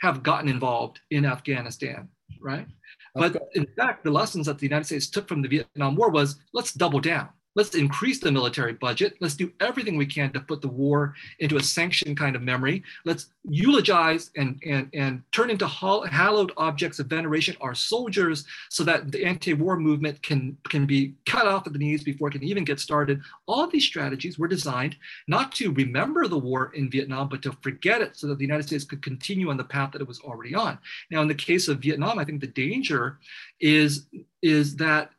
[0.00, 2.08] have gotten involved in Afghanistan,
[2.40, 2.66] right?
[3.14, 6.36] But in fact, the lessons that the United States took from the Vietnam War was
[6.52, 9.16] let's double down let's increase the military budget.
[9.20, 12.84] Let's do everything we can to put the war into a sanctioned kind of memory.
[13.04, 19.10] Let's eulogize and, and, and turn into hallowed objects of veneration our soldiers so that
[19.10, 22.64] the anti-war movement can, can be cut off at the knees before it can even
[22.64, 23.20] get started.
[23.46, 24.96] All these strategies were designed
[25.26, 28.66] not to remember the war in Vietnam, but to forget it so that the United
[28.66, 30.78] States could continue on the path that it was already on.
[31.10, 33.18] Now, in the case of Vietnam, I think the danger
[33.60, 34.06] is,
[34.42, 35.10] is that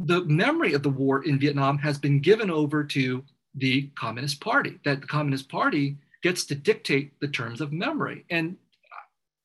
[0.00, 3.22] the memory of the war in Vietnam has been given over to
[3.54, 8.24] the Communist Party, that the Communist Party gets to dictate the terms of memory.
[8.30, 8.56] And,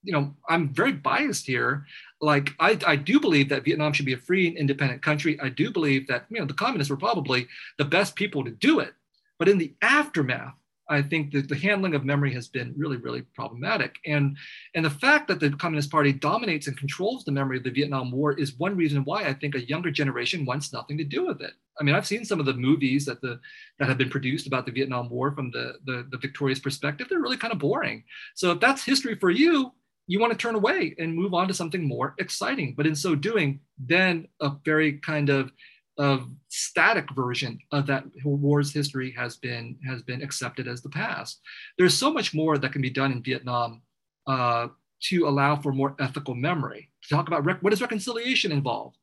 [0.03, 1.85] you know, I'm very biased here.
[2.21, 5.37] Like, I, I do believe that Vietnam should be a free and independent country.
[5.41, 7.47] I do believe that, you know, the communists were probably
[7.77, 8.93] the best people to do it.
[9.37, 10.55] But in the aftermath
[10.87, 13.95] I think that the handling of memory has been really, really problematic.
[14.05, 14.37] And,
[14.75, 18.11] and the fact that the Communist Party dominates and controls the memory of the Vietnam
[18.11, 21.41] War is one reason why I think a younger generation wants nothing to do with
[21.41, 21.53] it.
[21.79, 23.39] I mean, I've seen some of the movies that the
[23.79, 27.07] that have been produced about the Vietnam War from the, the, the victorious perspective.
[27.09, 28.03] They're really kind of boring.
[28.35, 29.73] So if that's history for you,
[30.07, 32.75] you want to turn away and move on to something more exciting.
[32.77, 35.51] But in so doing, then a very kind of
[35.97, 41.39] of static version of that war's history has been has been accepted as the past.
[41.77, 43.81] There's so much more that can be done in Vietnam
[44.27, 44.67] uh,
[45.03, 46.89] to allow for more ethical memory.
[47.03, 48.93] To talk about what does reconciliation involve?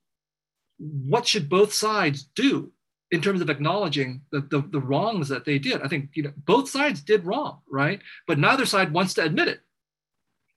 [0.78, 2.72] What should both sides do
[3.10, 5.80] in terms of acknowledging the, the, the wrongs that they did?
[5.82, 8.00] I think you know both sides did wrong, right?
[8.26, 9.60] But neither side wants to admit it.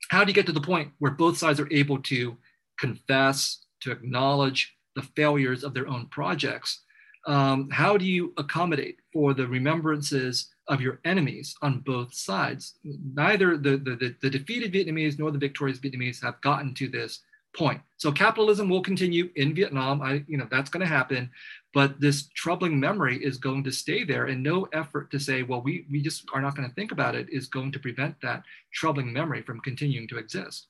[0.10, 2.38] How do you get to the point where both sides are able to
[2.78, 6.82] confess, to acknowledge, the failures of their own projects.
[7.28, 12.76] Um, how do you accommodate for the remembrances of your enemies on both sides?
[12.84, 17.22] Neither the, the, the, defeated Vietnamese nor the victorious Vietnamese have gotten to this
[17.56, 17.82] point.
[17.98, 20.02] So capitalism will continue in Vietnam.
[20.02, 21.32] I, you know, that's going to happen,
[21.74, 25.62] but this troubling memory is going to stay there, and no effort to say, well,
[25.62, 28.44] we we just are not going to think about it is going to prevent that
[28.74, 30.68] troubling memory from continuing to exist.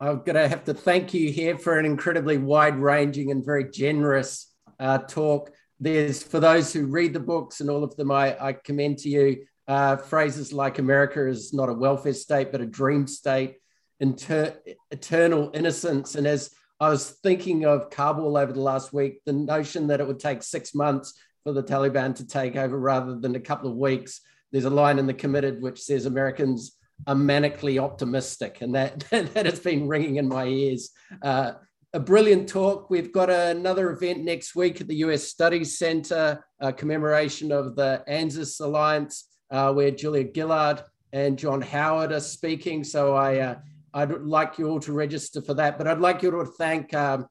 [0.00, 3.70] I'm going to have to thank you here for an incredibly wide ranging and very
[3.70, 5.50] generous uh, talk.
[5.78, 9.08] There's, for those who read the books and all of them, I, I commend to
[9.08, 13.56] you uh, phrases like America is not a welfare state, but a dream state,
[14.00, 14.56] inter-
[14.90, 16.16] eternal innocence.
[16.16, 20.06] And as I was thinking of Kabul over the last week, the notion that it
[20.06, 21.14] would take six months
[21.44, 24.20] for the Taliban to take over rather than a couple of weeks.
[24.50, 26.76] There's a line in the committed which says Americans
[27.06, 30.90] are manically optimistic, and that that has been ringing in my ears
[31.22, 31.52] uh,
[31.94, 32.90] a brilliant talk.
[32.90, 38.02] We've got another event next week at the US Studies Center, a commemoration of the
[38.08, 40.82] ANZUS Alliance, uh, where Julia Gillard
[41.12, 42.82] and John Howard are speaking.
[42.82, 43.58] So I, uh,
[43.94, 45.78] I'd like you all to register for that.
[45.78, 47.28] But I'd like you to thank um,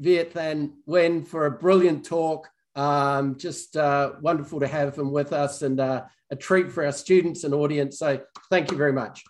[0.00, 2.48] Viet Thanh Nguyen for a brilliant talk.
[2.76, 6.92] Um, just uh, wonderful to have him with us and uh, a treat for our
[6.92, 7.98] students and audience.
[7.98, 9.22] So thank you very much.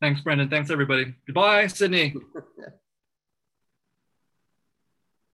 [0.00, 0.50] Thanks, Brendan.
[0.50, 1.14] Thanks, everybody.
[1.26, 2.14] Goodbye, Sydney.